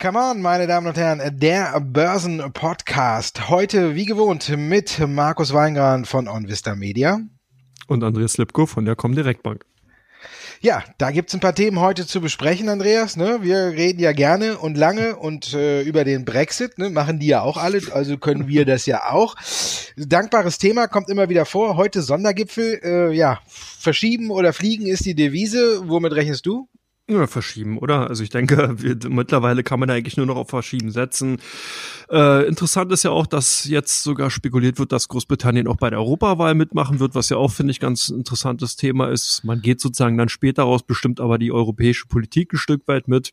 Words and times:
Come 0.00 0.18
on, 0.18 0.40
meine 0.40 0.66
Damen 0.66 0.86
und 0.86 0.96
Herren, 0.96 1.20
der 1.38 1.78
Börsen-Podcast. 1.80 3.50
Heute, 3.50 3.94
wie 3.94 4.06
gewohnt, 4.06 4.48
mit 4.56 5.06
Markus 5.06 5.52
Weingran 5.52 6.06
von 6.06 6.28
OnVista 6.28 6.74
Media. 6.74 7.20
Und 7.86 8.02
Andreas 8.02 8.38
Lipko 8.38 8.64
von 8.64 8.86
der 8.86 8.96
Comdirect 8.96 9.42
Bank. 9.42 9.66
Ja, 10.60 10.82
da 10.98 11.12
gibt's 11.12 11.34
ein 11.34 11.40
paar 11.40 11.54
Themen 11.54 11.78
heute 11.78 12.04
zu 12.04 12.20
besprechen, 12.20 12.68
Andreas. 12.68 13.16
Ne? 13.16 13.38
Wir 13.42 13.68
reden 13.68 14.00
ja 14.00 14.10
gerne 14.10 14.58
und 14.58 14.76
lange 14.76 15.14
und 15.14 15.54
äh, 15.54 15.82
über 15.82 16.02
den 16.02 16.24
Brexit, 16.24 16.78
ne? 16.78 16.90
machen 16.90 17.20
die 17.20 17.28
ja 17.28 17.42
auch 17.42 17.56
alle, 17.56 17.80
also 17.92 18.18
können 18.18 18.48
wir 18.48 18.64
das 18.64 18.84
ja 18.84 19.12
auch. 19.12 19.36
Dankbares 19.96 20.58
Thema 20.58 20.88
kommt 20.88 21.10
immer 21.10 21.28
wieder 21.28 21.44
vor. 21.44 21.76
Heute 21.76 22.02
Sondergipfel, 22.02 22.80
äh, 22.82 23.12
ja, 23.14 23.38
verschieben 23.46 24.30
oder 24.30 24.52
fliegen 24.52 24.86
ist 24.86 25.06
die 25.06 25.14
Devise. 25.14 25.88
Womit 25.88 26.14
rechnest 26.14 26.44
du? 26.44 26.68
Ja, 27.10 27.26
verschieben, 27.26 27.78
oder? 27.78 28.06
Also 28.10 28.22
ich 28.22 28.28
denke, 28.28 28.74
wir, 28.82 28.96
mittlerweile 29.08 29.62
kann 29.62 29.80
man 29.80 29.88
eigentlich 29.88 30.18
nur 30.18 30.26
noch 30.26 30.36
auf 30.36 30.50
verschieben 30.50 30.90
setzen. 30.90 31.38
Äh, 32.10 32.46
interessant 32.46 32.92
ist 32.92 33.02
ja 33.02 33.10
auch, 33.10 33.26
dass 33.26 33.64
jetzt 33.64 34.02
sogar 34.02 34.30
spekuliert 34.30 34.78
wird, 34.78 34.92
dass 34.92 35.08
Großbritannien 35.08 35.68
auch 35.68 35.76
bei 35.76 35.88
der 35.88 36.00
Europawahl 36.00 36.54
mitmachen 36.54 37.00
wird, 37.00 37.14
was 37.14 37.30
ja 37.30 37.38
auch, 37.38 37.50
finde 37.50 37.70
ich, 37.70 37.80
ganz 37.80 38.10
interessantes 38.10 38.76
Thema 38.76 39.08
ist. 39.08 39.42
Man 39.42 39.62
geht 39.62 39.80
sozusagen 39.80 40.18
dann 40.18 40.28
später 40.28 40.64
raus, 40.64 40.82
bestimmt 40.82 41.18
aber 41.18 41.38
die 41.38 41.50
europäische 41.50 42.06
Politik 42.06 42.52
ein 42.52 42.58
Stück 42.58 42.86
weit 42.88 43.08
mit. 43.08 43.32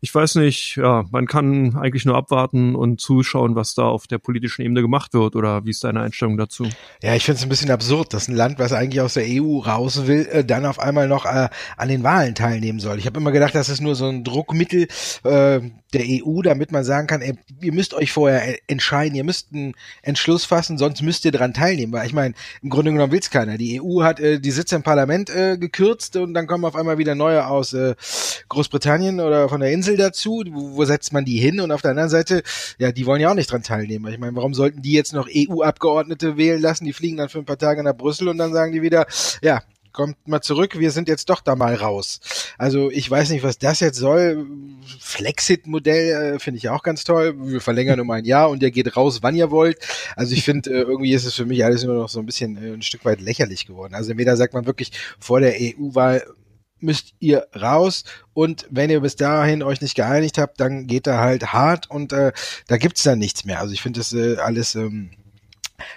Ich 0.00 0.14
weiß 0.14 0.36
nicht, 0.36 0.76
ja, 0.76 1.04
man 1.10 1.26
kann 1.26 1.76
eigentlich 1.76 2.06
nur 2.06 2.16
abwarten 2.16 2.74
und 2.74 2.98
zuschauen, 2.98 3.56
was 3.56 3.74
da 3.74 3.84
auf 3.84 4.06
der 4.06 4.18
politischen 4.18 4.62
Ebene 4.62 4.80
gemacht 4.80 5.12
wird, 5.12 5.36
oder 5.36 5.66
wie 5.66 5.70
ist 5.70 5.84
deine 5.84 6.00
Einstellung 6.00 6.38
dazu? 6.38 6.66
Ja, 7.02 7.14
ich 7.14 7.24
finde 7.24 7.38
es 7.38 7.42
ein 7.42 7.50
bisschen 7.50 7.70
absurd, 7.70 8.14
dass 8.14 8.28
ein 8.28 8.36
Land, 8.36 8.58
was 8.58 8.72
eigentlich 8.72 9.02
aus 9.02 9.14
der 9.14 9.24
EU 9.26 9.58
raus 9.58 10.06
will, 10.06 10.26
äh, 10.30 10.44
dann 10.44 10.64
auf 10.64 10.78
einmal 10.78 11.08
noch 11.08 11.26
äh, 11.26 11.50
an 11.76 11.88
den 11.88 12.02
Wahlen 12.02 12.34
teilnehmen 12.34 12.80
soll. 12.80 13.01
Ich 13.02 13.06
habe 13.06 13.18
immer 13.18 13.32
gedacht, 13.32 13.52
das 13.56 13.68
ist 13.68 13.80
nur 13.80 13.96
so 13.96 14.06
ein 14.06 14.22
Druckmittel 14.22 14.82
äh, 15.24 15.60
der 15.92 16.04
EU, 16.04 16.40
damit 16.42 16.70
man 16.70 16.84
sagen 16.84 17.08
kann, 17.08 17.20
ey, 17.20 17.34
ihr 17.60 17.72
müsst 17.72 17.94
euch 17.94 18.12
vorher 18.12 18.56
entscheiden, 18.68 19.16
ihr 19.16 19.24
müsst 19.24 19.48
einen 19.52 19.74
Entschluss 20.02 20.44
fassen, 20.44 20.78
sonst 20.78 21.02
müsst 21.02 21.24
ihr 21.24 21.32
dran 21.32 21.52
teilnehmen. 21.52 21.92
Weil 21.92 22.06
ich 22.06 22.12
meine, 22.12 22.34
im 22.62 22.70
Grunde 22.70 22.92
genommen 22.92 23.10
will's 23.10 23.30
keiner. 23.30 23.58
Die 23.58 23.82
EU 23.82 24.04
hat 24.04 24.20
äh, 24.20 24.38
die 24.38 24.52
Sitze 24.52 24.76
im 24.76 24.84
Parlament 24.84 25.30
äh, 25.30 25.58
gekürzt 25.58 26.14
und 26.14 26.32
dann 26.32 26.46
kommen 26.46 26.64
auf 26.64 26.76
einmal 26.76 26.96
wieder 26.96 27.16
neue 27.16 27.44
aus 27.44 27.72
äh, 27.72 27.96
Großbritannien 28.48 29.18
oder 29.18 29.48
von 29.48 29.60
der 29.60 29.72
Insel 29.72 29.96
dazu. 29.96 30.44
Wo, 30.48 30.76
wo 30.76 30.84
setzt 30.84 31.12
man 31.12 31.24
die 31.24 31.38
hin? 31.38 31.58
Und 31.58 31.72
auf 31.72 31.82
der 31.82 31.90
anderen 31.90 32.08
Seite, 32.08 32.44
ja, 32.78 32.92
die 32.92 33.04
wollen 33.04 33.20
ja 33.20 33.32
auch 33.32 33.34
nicht 33.34 33.50
dran 33.50 33.64
teilnehmen. 33.64 34.12
Ich 34.12 34.20
meine, 34.20 34.36
warum 34.36 34.54
sollten 34.54 34.80
die 34.80 34.92
jetzt 34.92 35.12
noch 35.12 35.28
EU-Abgeordnete 35.28 36.36
wählen 36.36 36.62
lassen? 36.62 36.84
Die 36.84 36.92
fliegen 36.92 37.16
dann 37.16 37.28
für 37.28 37.40
ein 37.40 37.46
paar 37.46 37.58
Tage 37.58 37.82
nach 37.82 37.96
Brüssel 37.96 38.28
und 38.28 38.38
dann 38.38 38.52
sagen 38.52 38.70
die 38.70 38.82
wieder, 38.82 39.06
ja, 39.42 39.60
kommt 39.92 40.28
mal 40.28 40.40
zurück, 40.40 40.78
wir 40.78 40.90
sind 40.90 41.08
jetzt 41.08 41.28
doch 41.30 41.40
da 41.40 41.56
mal 41.56 41.74
raus. 41.74 42.20
Also 42.58 42.90
ich 42.90 43.10
weiß 43.10 43.30
nicht, 43.30 43.42
was 43.42 43.58
das 43.58 43.80
jetzt 43.80 43.98
soll. 43.98 44.46
Flexit-Modell 45.00 46.34
äh, 46.34 46.38
finde 46.38 46.58
ich 46.58 46.68
auch 46.68 46.82
ganz 46.82 47.04
toll. 47.04 47.34
Wir 47.38 47.60
verlängern 47.60 48.00
um 48.00 48.10
ein 48.10 48.24
Jahr 48.24 48.50
und 48.50 48.62
ihr 48.62 48.70
geht 48.70 48.96
raus, 48.96 49.18
wann 49.22 49.34
ihr 49.34 49.50
wollt. 49.50 49.78
Also 50.16 50.34
ich 50.34 50.44
finde, 50.44 50.70
äh, 50.70 50.82
irgendwie 50.82 51.12
ist 51.12 51.24
es 51.24 51.34
für 51.34 51.44
mich 51.46 51.64
alles 51.64 51.82
immer 51.82 51.94
noch 51.94 52.08
so 52.08 52.20
ein 52.20 52.26
bisschen 52.26 52.56
äh, 52.56 52.74
ein 52.74 52.82
Stück 52.82 53.04
weit 53.04 53.20
lächerlich 53.20 53.66
geworden. 53.66 53.94
Also 53.94 54.10
entweder 54.10 54.36
sagt 54.36 54.54
man 54.54 54.66
wirklich 54.66 54.92
vor 55.18 55.40
der 55.40 55.54
EU-Wahl, 55.54 56.24
müsst 56.82 57.14
ihr 57.20 57.46
raus 57.54 58.04
und 58.34 58.66
wenn 58.70 58.90
ihr 58.90 59.00
bis 59.00 59.16
dahin 59.16 59.62
euch 59.62 59.80
nicht 59.80 59.94
geeinigt 59.94 60.38
habt, 60.38 60.60
dann 60.60 60.86
geht 60.86 61.06
da 61.06 61.18
halt 61.18 61.52
hart 61.52 61.88
und 61.88 62.12
äh, 62.12 62.32
da 62.66 62.76
gibt's 62.76 63.04
dann 63.04 63.18
nichts 63.18 63.44
mehr. 63.44 63.60
Also 63.60 63.72
ich 63.72 63.82
finde 63.82 64.00
das 64.00 64.12
äh, 64.12 64.36
alles 64.38 64.74
ähm, 64.74 65.10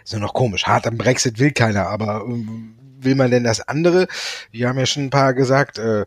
so 0.04 0.20
noch 0.20 0.34
komisch. 0.34 0.66
Hart 0.66 0.88
am 0.88 0.98
Brexit 0.98 1.40
will 1.40 1.52
keiner, 1.52 1.88
aber 1.88 2.24
ähm, 2.28 2.76
will 3.00 3.16
man 3.16 3.32
denn 3.32 3.44
das 3.44 3.62
andere? 3.62 4.08
Wir 4.52 4.68
haben 4.68 4.80
ja 4.80 4.86
schon 4.86 5.04
ein 5.04 5.10
paar 5.10 5.34
gesagt, 5.34 5.78
äh, 5.78 6.06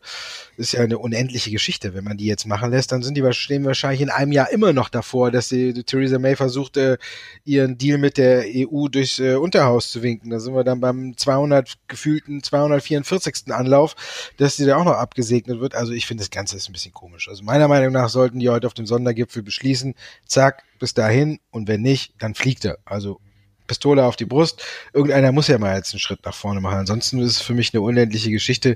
ist 0.57 0.73
ja 0.73 0.81
eine 0.81 0.99
unendliche 0.99 1.51
Geschichte. 1.51 1.95
Wenn 1.95 2.05
man 2.05 2.17
die 2.17 2.27
jetzt 2.27 2.47
machen 2.47 2.71
lässt, 2.71 2.93
dann 2.93 3.03
sind 3.03 3.17
die 3.17 3.33
stehen 3.33 3.65
wahrscheinlich 3.65 4.01
in 4.01 4.11
einem 4.11 4.33
Jahr 4.33 4.51
immer 4.51 4.73
noch 4.73 4.89
davor, 4.89 5.31
dass 5.31 5.49
die, 5.49 5.73
die 5.73 5.85
Theresa 5.85 6.19
May 6.19 6.37
versucht, 6.37 6.77
äh, 6.77 6.99
ihren 7.45 7.79
Deal 7.79 7.99
mit 7.99 8.19
der 8.19 8.45
EU 8.47 8.89
durchs 8.89 9.19
äh, 9.19 9.35
Unterhaus 9.35 9.91
zu 9.91 10.03
winken. 10.03 10.31
Da 10.31 10.41
sind 10.41 10.55
wir 10.55 10.65
dann 10.65 10.81
beim 10.81 11.17
200 11.17 11.75
gefühlten 11.87 12.43
244. 12.43 13.53
Anlauf, 13.53 13.95
dass 14.37 14.57
die 14.57 14.65
da 14.65 14.77
auch 14.77 14.85
noch 14.85 14.97
abgesegnet 14.97 15.61
wird. 15.61 15.75
Also 15.75 15.93
ich 15.93 16.07
finde 16.07 16.23
das 16.23 16.31
Ganze 16.31 16.57
ist 16.57 16.69
ein 16.69 16.73
bisschen 16.73 16.93
komisch. 16.93 17.29
Also 17.29 17.45
meiner 17.45 17.69
Meinung 17.69 17.93
nach 17.93 18.09
sollten 18.09 18.41
die 18.41 18.49
heute 18.49 18.67
auf 18.67 18.75
dem 18.75 18.87
Sondergipfel 18.87 19.43
beschließen, 19.43 19.95
zack, 20.27 20.65
bis 20.79 20.95
dahin 20.95 21.39
und 21.51 21.69
wenn 21.69 21.83
nicht, 21.83 22.15
dann 22.19 22.35
fliegt 22.35 22.65
er. 22.65 22.79
Also 22.85 23.21
Pistole 23.69 24.05
auf 24.05 24.17
die 24.17 24.25
Brust. 24.25 24.65
Irgendeiner 24.93 25.31
muss 25.31 25.47
ja 25.47 25.59
mal 25.59 25.77
jetzt 25.77 25.95
einen 25.95 26.01
Schritt 26.01 26.25
nach 26.25 26.35
vorne 26.35 26.61
machen. 26.61 26.79
Ansonsten 26.79 27.21
ist 27.21 27.37
es 27.37 27.41
für 27.41 27.55
mich 27.55 27.73
eine 27.73 27.83
unendliche 27.83 28.33
Geschichte, 28.33 28.75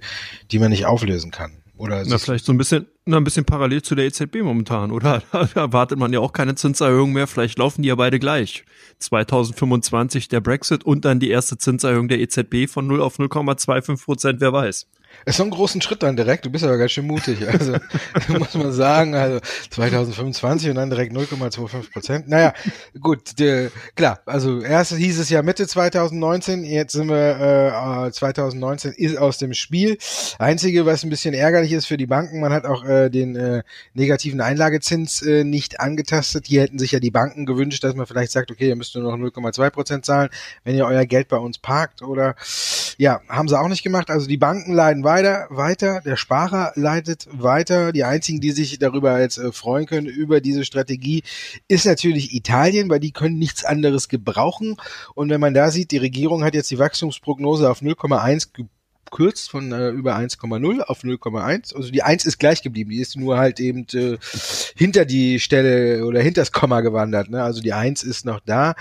die 0.52 0.60
man 0.60 0.70
nicht 0.70 0.86
auflösen 0.86 1.32
kann. 1.32 1.52
Oder 1.76 2.04
na, 2.06 2.18
vielleicht 2.18 2.44
so 2.44 2.52
ein 2.52 2.58
bisschen, 2.58 2.86
na, 3.06 3.16
ein 3.16 3.24
bisschen 3.24 3.44
parallel 3.44 3.82
zu 3.82 3.96
der 3.96 4.04
EZB 4.04 4.36
momentan, 4.42 4.92
oder? 4.92 5.20
Da 5.32 5.48
erwartet 5.54 5.98
man 5.98 6.12
ja 6.12 6.20
auch 6.20 6.32
keine 6.32 6.54
Zinserhöhung 6.54 7.12
mehr. 7.12 7.26
Vielleicht 7.26 7.58
laufen 7.58 7.82
die 7.82 7.88
ja 7.88 7.96
beide 7.96 8.20
gleich. 8.20 8.64
2025 9.00 10.28
der 10.28 10.40
Brexit 10.40 10.84
und 10.84 11.04
dann 11.04 11.18
die 11.18 11.30
erste 11.30 11.58
Zinserhöhung 11.58 12.06
der 12.06 12.20
EZB 12.20 12.68
von 12.68 12.86
0 12.86 13.00
auf 13.00 13.18
0,25 13.18 14.04
Prozent, 14.04 14.40
wer 14.40 14.52
weiß. 14.52 14.86
Ist 15.24 15.36
so 15.36 15.44
ein 15.44 15.50
großen 15.50 15.80
Schritt 15.80 16.02
dann 16.02 16.16
direkt. 16.16 16.44
Du 16.44 16.50
bist 16.50 16.64
aber 16.64 16.78
ganz 16.78 16.92
schön 16.92 17.06
mutig. 17.06 17.46
Also 17.48 17.76
muss 18.28 18.54
man 18.54 18.72
sagen, 18.72 19.14
also 19.14 19.40
2025 19.70 20.70
und 20.70 20.76
dann 20.76 20.90
direkt 20.90 21.12
0,25 21.12 21.92
Prozent. 21.92 22.28
Naja, 22.28 22.52
gut, 23.00 23.38
die, 23.38 23.68
klar. 23.94 24.20
Also 24.26 24.60
erst 24.60 24.94
hieß 24.94 25.18
es 25.18 25.30
ja 25.30 25.42
Mitte 25.42 25.66
2019, 25.66 26.64
jetzt 26.64 26.92
sind 26.92 27.08
wir 27.08 28.06
äh, 28.06 28.10
2019 28.10 28.92
ist 28.92 29.16
aus 29.16 29.38
dem 29.38 29.54
Spiel. 29.54 29.98
Einzige, 30.38 30.86
was 30.86 31.04
ein 31.04 31.10
bisschen 31.10 31.34
ärgerlich 31.34 31.72
ist 31.72 31.86
für 31.86 31.96
die 31.96 32.06
Banken, 32.06 32.40
man 32.40 32.52
hat 32.52 32.64
auch 32.64 32.84
äh, 32.84 33.08
den 33.08 33.36
äh, 33.36 33.62
negativen 33.94 34.40
Einlagezins 34.40 35.22
äh, 35.22 35.44
nicht 35.44 35.80
angetastet. 35.80 36.46
Hier 36.46 36.62
hätten 36.62 36.78
sich 36.78 36.92
ja 36.92 37.00
die 37.00 37.10
Banken 37.10 37.46
gewünscht, 37.46 37.84
dass 37.84 37.94
man 37.94 38.06
vielleicht 38.06 38.32
sagt, 38.32 38.50
okay, 38.50 38.68
ihr 38.68 38.76
müsst 38.76 38.94
nur 38.94 39.04
noch 39.04 39.16
0,2 39.16 39.70
Prozent 39.70 40.04
zahlen, 40.04 40.30
wenn 40.64 40.74
ihr 40.74 40.86
euer 40.86 41.06
Geld 41.06 41.28
bei 41.28 41.36
uns 41.36 41.58
parkt. 41.58 42.02
Oder 42.02 42.34
ja, 42.98 43.20
haben 43.28 43.48
sie 43.48 43.58
auch 43.58 43.68
nicht 43.68 43.82
gemacht. 43.82 44.10
Also 44.10 44.26
die 44.26 44.36
Banken 44.36 44.72
leiden 44.72 45.01
weiter, 45.04 45.46
weiter, 45.50 46.00
der 46.04 46.16
Sparer 46.16 46.72
leidet 46.74 47.26
weiter. 47.30 47.92
Die 47.92 48.04
einzigen, 48.04 48.40
die 48.40 48.52
sich 48.52 48.78
darüber 48.78 49.20
jetzt 49.20 49.38
äh, 49.38 49.52
freuen 49.52 49.86
können, 49.86 50.06
über 50.06 50.40
diese 50.40 50.64
Strategie, 50.64 51.22
ist 51.68 51.86
natürlich 51.86 52.34
Italien, 52.34 52.88
weil 52.90 53.00
die 53.00 53.12
können 53.12 53.38
nichts 53.38 53.64
anderes 53.64 54.08
gebrauchen. 54.08 54.76
Und 55.14 55.30
wenn 55.30 55.40
man 55.40 55.54
da 55.54 55.70
sieht, 55.70 55.90
die 55.90 55.98
Regierung 55.98 56.44
hat 56.44 56.54
jetzt 56.54 56.70
die 56.70 56.78
Wachstumsprognose 56.78 57.70
auf 57.70 57.82
0,1 57.82 58.52
gekürzt 59.12 59.50
von 59.50 59.72
äh, 59.72 59.90
über 59.90 60.16
1,0 60.16 60.80
auf 60.80 61.02
0,1. 61.02 61.76
Also 61.76 61.90
die 61.90 62.02
1 62.02 62.24
ist 62.24 62.38
gleich 62.38 62.62
geblieben, 62.62 62.90
die 62.90 63.00
ist 63.00 63.16
nur 63.16 63.36
halt 63.36 63.60
eben 63.60 63.86
äh, 63.92 64.16
hinter 64.74 65.04
die 65.04 65.38
Stelle 65.38 66.04
oder 66.06 66.20
hinter 66.20 66.40
das 66.40 66.52
Komma 66.52 66.80
gewandert. 66.80 67.28
Ne? 67.28 67.42
Also 67.42 67.60
die 67.60 67.72
1 67.72 68.02
ist 68.02 68.24
noch 68.24 68.40
da. 68.40 68.74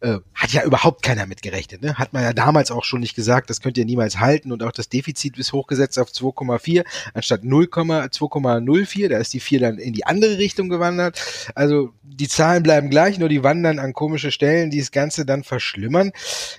Äh, 0.00 0.18
hat 0.34 0.52
ja 0.52 0.64
überhaupt 0.64 1.02
keiner 1.02 1.26
mitgerechnet. 1.26 1.82
Ne? 1.82 1.94
Hat 1.94 2.12
man 2.12 2.22
ja 2.22 2.32
damals 2.32 2.70
auch 2.70 2.84
schon 2.84 3.00
nicht 3.00 3.16
gesagt, 3.16 3.50
das 3.50 3.60
könnt 3.60 3.76
ihr 3.76 3.84
niemals 3.84 4.20
halten. 4.20 4.52
Und 4.52 4.62
auch 4.62 4.72
das 4.72 4.88
Defizit 4.88 5.36
ist 5.38 5.52
hochgesetzt 5.52 5.98
auf 5.98 6.10
2,4 6.10 6.84
anstatt 7.12 7.42
0,2,04. 7.42 9.08
Da 9.08 9.18
ist 9.18 9.32
die 9.32 9.40
4 9.40 9.60
dann 9.60 9.78
in 9.78 9.92
die 9.92 10.06
andere 10.06 10.38
Richtung 10.38 10.68
gewandert. 10.68 11.20
Also 11.54 11.92
die 12.02 12.28
Zahlen 12.28 12.62
bleiben 12.62 12.90
gleich, 12.90 13.18
nur 13.18 13.28
die 13.28 13.42
wandern 13.42 13.78
an 13.78 13.92
komische 13.92 14.30
Stellen, 14.30 14.70
die 14.70 14.78
das 14.78 14.92
Ganze 14.92 15.26
dann 15.26 15.42
verschlimmern. 15.42 16.12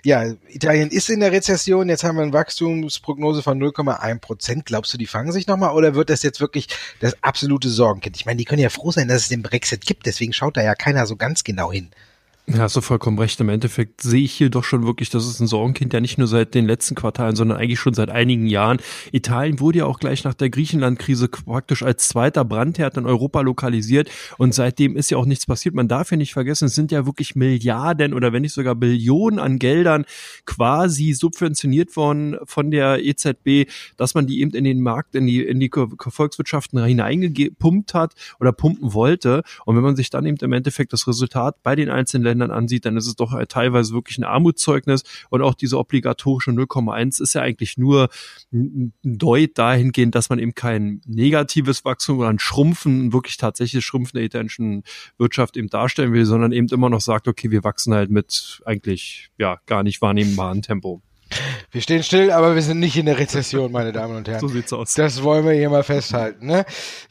Ja, 0.04 0.26
Italien 0.50 0.90
ist 0.90 1.10
in 1.10 1.22
der 1.22 1.32
Rezession. 1.32 1.88
Jetzt 1.88 2.04
haben 2.04 2.18
wir 2.18 2.24
ein 2.24 2.34
Wachstums 2.34 2.95
Prognose 3.00 3.42
von 3.42 3.60
0,1 3.62 4.20
Prozent. 4.20 4.66
Glaubst 4.66 4.94
du, 4.94 4.98
die 4.98 5.08
fangen 5.08 5.32
sich 5.32 5.48
nochmal 5.48 5.74
oder 5.76 5.96
wird 5.96 6.10
das 6.10 6.24
jetzt 6.24 6.42
wirklich 6.42 6.68
das 7.00 7.22
absolute 7.24 7.70
Sorgenkind? 7.70 8.16
Ich 8.16 8.26
meine, 8.26 8.38
die 8.38 8.46
können 8.46 8.62
ja 8.62 8.70
froh 8.70 8.92
sein, 8.92 9.08
dass 9.08 9.24
es 9.24 9.30
den 9.30 9.44
Brexit 9.44 9.86
gibt, 9.86 10.06
deswegen 10.06 10.34
schaut 10.34 10.58
da 10.58 10.64
ja 10.64 10.76
keiner 10.76 11.06
so 11.06 11.16
ganz 11.16 11.44
genau 11.44 11.72
hin. 11.72 11.92
Ja, 12.48 12.60
hast 12.60 12.76
du 12.76 12.82
vollkommen 12.82 13.18
recht. 13.18 13.40
Im 13.40 13.50
Endeffekt 13.50 14.02
sehe 14.02 14.22
ich 14.22 14.34
hier 14.34 14.52
doch 14.52 14.64
schon 14.64 14.86
wirklich, 14.86 15.10
dass 15.10 15.26
es 15.26 15.40
ein 15.40 15.48
Sorgenkind 15.48 15.94
ja 15.94 16.00
nicht 16.00 16.20
nur 16.20 16.28
seit 16.28 16.54
den 16.54 16.68
letzten 16.68 16.94
Quartalen, 16.94 17.36
sondern 17.36 17.58
eigentlich 17.58 17.80
schon 17.80 17.96
seit 17.96 18.12
einigen 18.12 18.46
Jahren. 18.46 18.78
Italien 19.12 19.60
wurde 19.60 19.80
ja 19.80 19.86
auch 19.88 19.98
gleich 19.98 20.24
nach 20.24 20.36
der 20.36 20.52
Griechenland-Krise 20.52 21.28
praktisch 21.28 21.82
als 21.82 22.08
zweiter 22.08 22.46
Brandherd 22.46 22.98
in 22.98 23.08
Europa 23.08 23.42
lokalisiert 23.42 24.12
und 24.38 24.54
seitdem 24.54 24.96
ist 24.96 25.10
ja 25.10 25.18
auch 25.18 25.26
nichts 25.26 25.48
passiert. 25.48 25.74
Man 25.74 25.88
darf 25.88 26.12
ja 26.12 26.18
nicht 26.18 26.34
vergessen, 26.34 26.66
es 26.66 26.76
sind 26.76 26.92
ja 26.92 27.08
wirklich 27.08 27.36
Milliarden 27.36 28.14
oder 28.14 28.32
wenn 28.32 28.44
nicht 28.44 28.54
sogar 28.54 28.76
Billionen 28.76 29.40
an 29.40 29.58
Geldern 29.58 30.06
quasi 30.46 31.14
subventioniert 31.14 31.96
worden 31.96 32.38
von 32.44 32.70
der 32.70 33.04
EZB, 33.04 33.72
dass 33.98 34.14
man 34.14 34.28
die 34.28 34.42
eben 34.42 34.52
in 34.52 34.66
den 34.66 34.82
Markt, 34.82 35.16
in 35.16 35.26
die, 35.26 35.42
in 35.42 35.60
die 35.60 35.72
Volkswirtschaften 35.74 36.84
hineingepumpt 36.84 37.96
hat 37.96 38.14
oder 38.40 38.52
pumpen 38.52 38.94
wollte. 38.94 39.42
Und 39.66 39.76
wenn 39.76 39.84
man 39.84 39.96
sich 39.96 40.12
dann 40.12 40.28
eben 40.28 40.38
im 40.42 40.54
Endeffekt 40.54 40.94
das 40.94 41.08
Resultat 41.08 41.64
bei 41.64 41.76
den 41.76 41.90
einzelnen 41.90 42.35
Ländern 42.36 42.52
ansieht, 42.52 42.86
dann 42.86 42.98
ist 42.98 43.08
es 43.08 43.16
doch 43.16 43.34
teilweise 43.48 43.94
wirklich 43.94 44.18
ein 44.18 44.24
Armutszeugnis. 44.24 45.04
Und 45.30 45.42
auch 45.42 45.56
diese 45.56 45.78
obligatorische 45.80 46.52
0,1 46.52 47.22
ist 47.22 47.34
ja 47.34 47.42
eigentlich 47.42 47.78
nur 47.78 48.10
ein 48.52 48.94
Deut 49.04 49.58
dahingehend, 49.58 50.16
dass 50.16 50.30
man 50.30 50.40
eben 50.40 50.54
kein 50.54 51.02
negatives 51.06 51.86
Wachstum 51.86 52.20
oder 52.20 52.30
ein 52.30 52.40
Schrumpfen, 52.40 53.14
wirklich 53.14 53.38
tatsächlich 53.38 53.86
Schrumpfen 53.86 54.18
der 54.18 54.26
italienischen 54.26 54.84
Wirtschaft 55.18 55.58
eben 55.58 55.70
darstellen 55.70 56.14
will, 56.14 56.26
sondern 56.26 56.52
eben 56.52 56.68
immer 56.68 56.90
noch 56.90 57.02
sagt, 57.02 57.28
okay, 57.28 57.52
wir 57.52 57.64
wachsen 57.64 57.94
halt 57.94 58.10
mit 58.10 58.62
eigentlich 58.66 59.30
ja 59.38 59.60
gar 59.66 59.84
nicht 59.84 60.02
wahrnehmbaren 60.02 60.62
Tempo. 60.62 61.02
Wir 61.76 61.82
stehen 61.82 62.04
still, 62.04 62.32
aber 62.32 62.56
wir 62.56 62.62
sind 62.62 62.80
nicht 62.80 62.96
in 62.96 63.06
der 63.06 63.20
Rezession, 63.20 63.70
meine 63.70 63.92
Damen 63.92 64.16
und 64.16 64.30
Herren. 64.30 64.40
So 64.40 64.48
sieht's 64.48 64.72
aus. 64.72 64.94
Das 64.94 65.22
wollen 65.24 65.46
wir 65.46 65.52
hier 65.52 65.70
mal 65.70 65.84
festhalten. 65.84 66.46
Ne? 66.46 66.64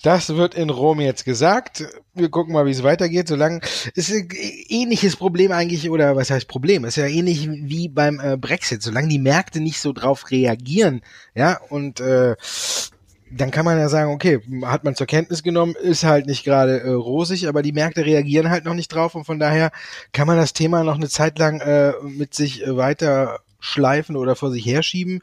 Das 0.02 0.34
wird 0.36 0.54
in 0.54 0.70
Rom 0.70 1.02
jetzt 1.02 1.26
gesagt. 1.26 1.84
Wir 2.14 2.30
gucken 2.30 2.54
mal, 2.54 2.64
wie 2.64 2.70
es 2.70 2.82
weitergeht. 2.82 3.28
Solange 3.28 3.60
ist 3.94 4.10
ein 4.10 4.26
ähnliches 4.70 5.16
Problem 5.16 5.52
eigentlich, 5.52 5.90
oder 5.90 6.16
was 6.16 6.30
heißt 6.30 6.48
Problem? 6.48 6.86
Ist 6.86 6.96
ja 6.96 7.04
ähnlich 7.04 7.46
wie 7.46 7.90
beim 7.90 8.18
äh, 8.20 8.38
Brexit. 8.38 8.82
Solange 8.82 9.08
die 9.08 9.18
Märkte 9.18 9.60
nicht 9.60 9.82
so 9.82 9.92
drauf 9.92 10.30
reagieren, 10.30 11.02
ja, 11.34 11.60
und 11.68 12.00
äh, 12.00 12.34
dann 13.30 13.50
kann 13.50 13.66
man 13.66 13.78
ja 13.78 13.90
sagen, 13.90 14.12
okay, 14.12 14.40
hat 14.64 14.82
man 14.82 14.94
zur 14.94 15.06
Kenntnis 15.06 15.42
genommen, 15.42 15.74
ist 15.74 16.04
halt 16.04 16.24
nicht 16.24 16.42
gerade 16.42 16.80
äh, 16.80 16.88
rosig, 16.88 17.48
aber 17.48 17.60
die 17.60 17.72
Märkte 17.72 18.06
reagieren 18.06 18.48
halt 18.48 18.64
noch 18.64 18.74
nicht 18.74 18.88
drauf 18.88 19.14
und 19.14 19.24
von 19.26 19.38
daher 19.38 19.72
kann 20.12 20.26
man 20.26 20.38
das 20.38 20.54
Thema 20.54 20.84
noch 20.84 20.94
eine 20.94 21.10
Zeit 21.10 21.38
lang 21.38 21.60
äh, 21.60 21.92
mit 22.02 22.32
sich 22.32 22.66
äh, 22.66 22.74
weiter 22.74 23.40
schleifen 23.64 24.16
oder 24.16 24.36
vor 24.36 24.50
sich 24.50 24.64
herschieben. 24.66 25.20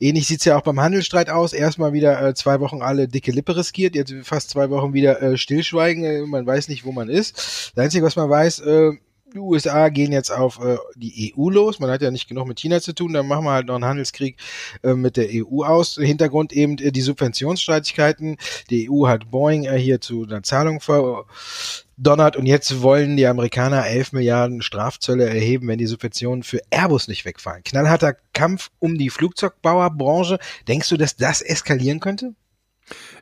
Ähnlich 0.00 0.26
sieht's 0.26 0.44
ja 0.44 0.56
auch 0.56 0.62
beim 0.62 0.80
Handelsstreit 0.80 1.30
aus. 1.30 1.52
Erstmal 1.52 1.92
wieder 1.92 2.20
äh, 2.20 2.34
zwei 2.34 2.60
Wochen 2.60 2.82
alle 2.82 3.08
dicke 3.08 3.30
Lippe 3.30 3.56
riskiert, 3.56 3.94
jetzt 3.94 4.14
fast 4.22 4.50
zwei 4.50 4.70
Wochen 4.70 4.94
wieder 4.94 5.20
äh, 5.22 5.36
stillschweigen. 5.36 6.04
Äh, 6.04 6.22
man 6.22 6.46
weiß 6.46 6.68
nicht, 6.68 6.84
wo 6.84 6.92
man 6.92 7.08
ist. 7.08 7.72
Das 7.74 7.84
Einzige, 7.84 8.04
was 8.04 8.16
man 8.16 8.30
weiß, 8.30 8.60
äh, 8.60 8.92
die 9.34 9.40
USA 9.40 9.88
gehen 9.88 10.12
jetzt 10.12 10.30
auf 10.30 10.60
äh, 10.64 10.76
die 10.94 11.34
EU 11.36 11.50
los. 11.50 11.80
Man 11.80 11.90
hat 11.90 12.02
ja 12.02 12.10
nicht 12.10 12.28
genug 12.28 12.46
mit 12.46 12.60
China 12.60 12.80
zu 12.80 12.94
tun, 12.94 13.12
dann 13.12 13.26
machen 13.26 13.44
wir 13.44 13.50
halt 13.50 13.66
noch 13.66 13.74
einen 13.74 13.84
Handelskrieg 13.84 14.36
äh, 14.82 14.94
mit 14.94 15.16
der 15.16 15.28
EU 15.32 15.64
aus. 15.64 15.96
Hintergrund 16.00 16.52
eben 16.52 16.78
äh, 16.78 16.92
die 16.92 17.00
Subventionsstreitigkeiten. 17.00 18.36
Die 18.70 18.88
EU 18.88 19.08
hat 19.08 19.30
Boeing 19.32 19.64
äh, 19.64 19.76
hier 19.76 20.00
zu 20.00 20.22
einer 20.22 20.44
Zahlung 20.44 20.80
verdonnert 20.80 22.36
und 22.36 22.46
jetzt 22.46 22.80
wollen 22.80 23.16
die 23.16 23.26
Amerikaner 23.26 23.86
11 23.86 24.12
Milliarden 24.12 24.62
Strafzölle 24.62 25.28
erheben, 25.28 25.66
wenn 25.66 25.78
die 25.78 25.86
Subventionen 25.86 26.44
für 26.44 26.60
Airbus 26.70 27.08
nicht 27.08 27.24
wegfallen. 27.24 27.64
Knallharter 27.64 28.14
Kampf 28.32 28.70
um 28.78 28.96
die 28.96 29.10
Flugzeugbauerbranche. 29.10 30.38
Denkst 30.68 30.88
du, 30.88 30.96
dass 30.96 31.16
das 31.16 31.42
eskalieren 31.42 31.98
könnte? 31.98 32.34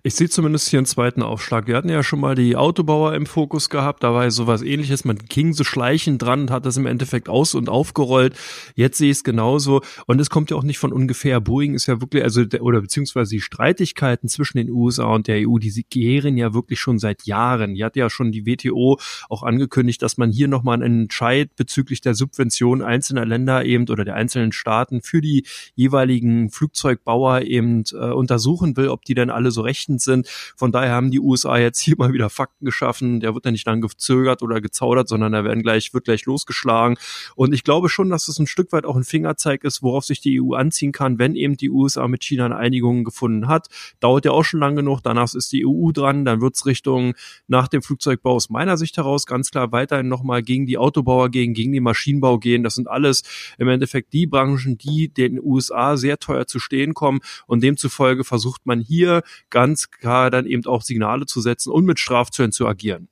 Ich 0.04 0.16
sehe 0.16 0.28
zumindest 0.28 0.68
hier 0.68 0.80
einen 0.80 0.86
zweiten 0.86 1.22
Aufschlag. 1.22 1.68
Wir 1.68 1.76
hatten 1.76 1.88
ja 1.88 2.02
schon 2.02 2.18
mal 2.18 2.34
die 2.34 2.56
Autobauer 2.56 3.14
im 3.14 3.24
Fokus 3.24 3.70
gehabt, 3.70 4.02
da 4.02 4.12
war 4.12 4.24
ja 4.24 4.32
sowas 4.32 4.60
ähnliches. 4.60 5.04
Man 5.04 5.16
ging 5.16 5.52
so 5.52 5.62
schleichend 5.62 6.20
dran 6.20 6.40
und 6.40 6.50
hat 6.50 6.66
das 6.66 6.76
im 6.76 6.86
Endeffekt 6.86 7.28
aus- 7.28 7.54
und 7.54 7.68
aufgerollt. 7.68 8.34
Jetzt 8.74 8.98
sehe 8.98 9.12
ich 9.12 9.18
es 9.18 9.22
genauso. 9.22 9.80
Und 10.08 10.20
es 10.20 10.28
kommt 10.28 10.50
ja 10.50 10.56
auch 10.56 10.64
nicht 10.64 10.78
von 10.78 10.92
ungefähr. 10.92 11.40
Boeing 11.40 11.74
ist 11.74 11.86
ja 11.86 12.00
wirklich, 12.00 12.24
also, 12.24 12.42
oder 12.58 12.80
beziehungsweise 12.80 13.30
die 13.30 13.40
Streitigkeiten 13.40 14.28
zwischen 14.28 14.56
den 14.56 14.70
USA 14.70 15.04
und 15.14 15.28
der 15.28 15.48
EU, 15.48 15.58
die 15.58 15.86
gären 15.88 16.36
ja 16.36 16.52
wirklich 16.52 16.80
schon 16.80 16.98
seit 16.98 17.22
Jahren. 17.22 17.76
Hier 17.76 17.86
hat 17.86 17.94
ja 17.94 18.10
schon 18.10 18.32
die 18.32 18.44
WTO 18.44 18.98
auch 19.28 19.44
angekündigt, 19.44 20.02
dass 20.02 20.16
man 20.16 20.32
hier 20.32 20.48
nochmal 20.48 20.82
einen 20.82 21.02
Entscheid 21.02 21.54
bezüglich 21.54 22.00
der 22.00 22.16
Subvention 22.16 22.82
einzelner 22.82 23.24
Länder 23.24 23.64
eben 23.64 23.88
oder 23.88 24.04
der 24.04 24.16
einzelnen 24.16 24.50
Staaten 24.50 25.00
für 25.00 25.20
die 25.20 25.46
jeweiligen 25.76 26.50
Flugzeugbauer 26.50 27.42
eben 27.42 27.84
äh, 27.92 28.10
untersuchen 28.10 28.76
will, 28.76 28.88
ob 28.88 29.04
die 29.04 29.14
denn 29.14 29.30
alle 29.30 29.52
so 29.52 29.60
rechten 29.60 29.91
verpflichtend 29.92 30.00
sind. 30.00 30.28
Von 30.56 30.72
daher 30.72 30.92
haben 30.92 31.10
die 31.10 31.20
USA 31.20 31.58
jetzt 31.58 31.80
hier 31.80 31.94
mal 31.98 32.12
wieder 32.12 32.30
Fakten 32.30 32.64
geschaffen. 32.64 33.20
Der 33.20 33.34
wird 33.34 33.44
ja 33.44 33.50
nicht 33.50 33.66
lang 33.66 33.80
gezögert 33.80 34.42
oder 34.42 34.60
gezaudert, 34.60 35.08
sondern 35.08 35.32
da 35.32 35.44
werden 35.44 35.62
gleich, 35.62 35.92
wird 35.92 36.04
gleich 36.04 36.24
losgeschlagen. 36.24 36.96
Und 37.34 37.52
ich 37.52 37.64
glaube 37.64 37.88
schon, 37.88 38.10
dass 38.10 38.28
es 38.28 38.38
ein 38.38 38.46
Stück 38.46 38.72
weit 38.72 38.84
auch 38.84 38.96
ein 38.96 39.04
Fingerzeig 39.04 39.64
ist, 39.64 39.82
worauf 39.82 40.04
sich 40.04 40.20
die 40.20 40.40
EU 40.40 40.54
anziehen 40.54 40.92
kann, 40.92 41.18
wenn 41.18 41.34
eben 41.34 41.56
die 41.56 41.70
USA 41.70 42.08
mit 42.08 42.24
China 42.24 42.46
eine 42.46 42.56
Einigung 42.56 43.04
gefunden 43.04 43.48
hat. 43.48 43.68
Dauert 44.00 44.24
ja 44.24 44.32
auch 44.32 44.44
schon 44.44 44.60
lang 44.60 44.76
genug. 44.76 45.00
Danach 45.02 45.32
ist 45.34 45.52
die 45.52 45.66
EU 45.66 45.92
dran. 45.92 46.24
Dann 46.24 46.40
wird 46.40 46.56
es 46.56 46.66
Richtung 46.66 47.14
nach 47.46 47.68
dem 47.68 47.82
Flugzeugbau 47.82 48.34
aus 48.34 48.50
meiner 48.50 48.76
Sicht 48.76 48.96
heraus 48.96 49.26
ganz 49.26 49.50
klar 49.50 49.72
weiterhin 49.72 50.08
nochmal 50.08 50.42
gegen 50.42 50.66
die 50.66 50.78
Autobauer 50.78 51.30
gehen, 51.30 51.54
gegen 51.54 51.72
den 51.72 51.82
Maschinenbau 51.82 52.38
gehen. 52.38 52.62
Das 52.62 52.74
sind 52.74 52.88
alles 52.88 53.22
im 53.58 53.68
Endeffekt 53.68 54.12
die 54.12 54.26
Branchen, 54.26 54.78
die 54.78 55.08
den 55.08 55.40
USA 55.42 55.96
sehr 55.96 56.18
teuer 56.18 56.46
zu 56.46 56.58
stehen 56.58 56.94
kommen. 56.94 57.20
Und 57.46 57.62
demzufolge 57.62 58.24
versucht 58.24 58.66
man 58.66 58.80
hier 58.80 59.22
ganz 59.50 59.81
dann 60.02 60.46
eben 60.46 60.64
auch 60.66 60.82
Signale 60.82 61.26
zu 61.26 61.40
setzen 61.40 61.70
und 61.70 61.84
mit 61.84 61.98
Strafzöllen 61.98 62.52
zu 62.52 62.66
agieren. 62.66 63.08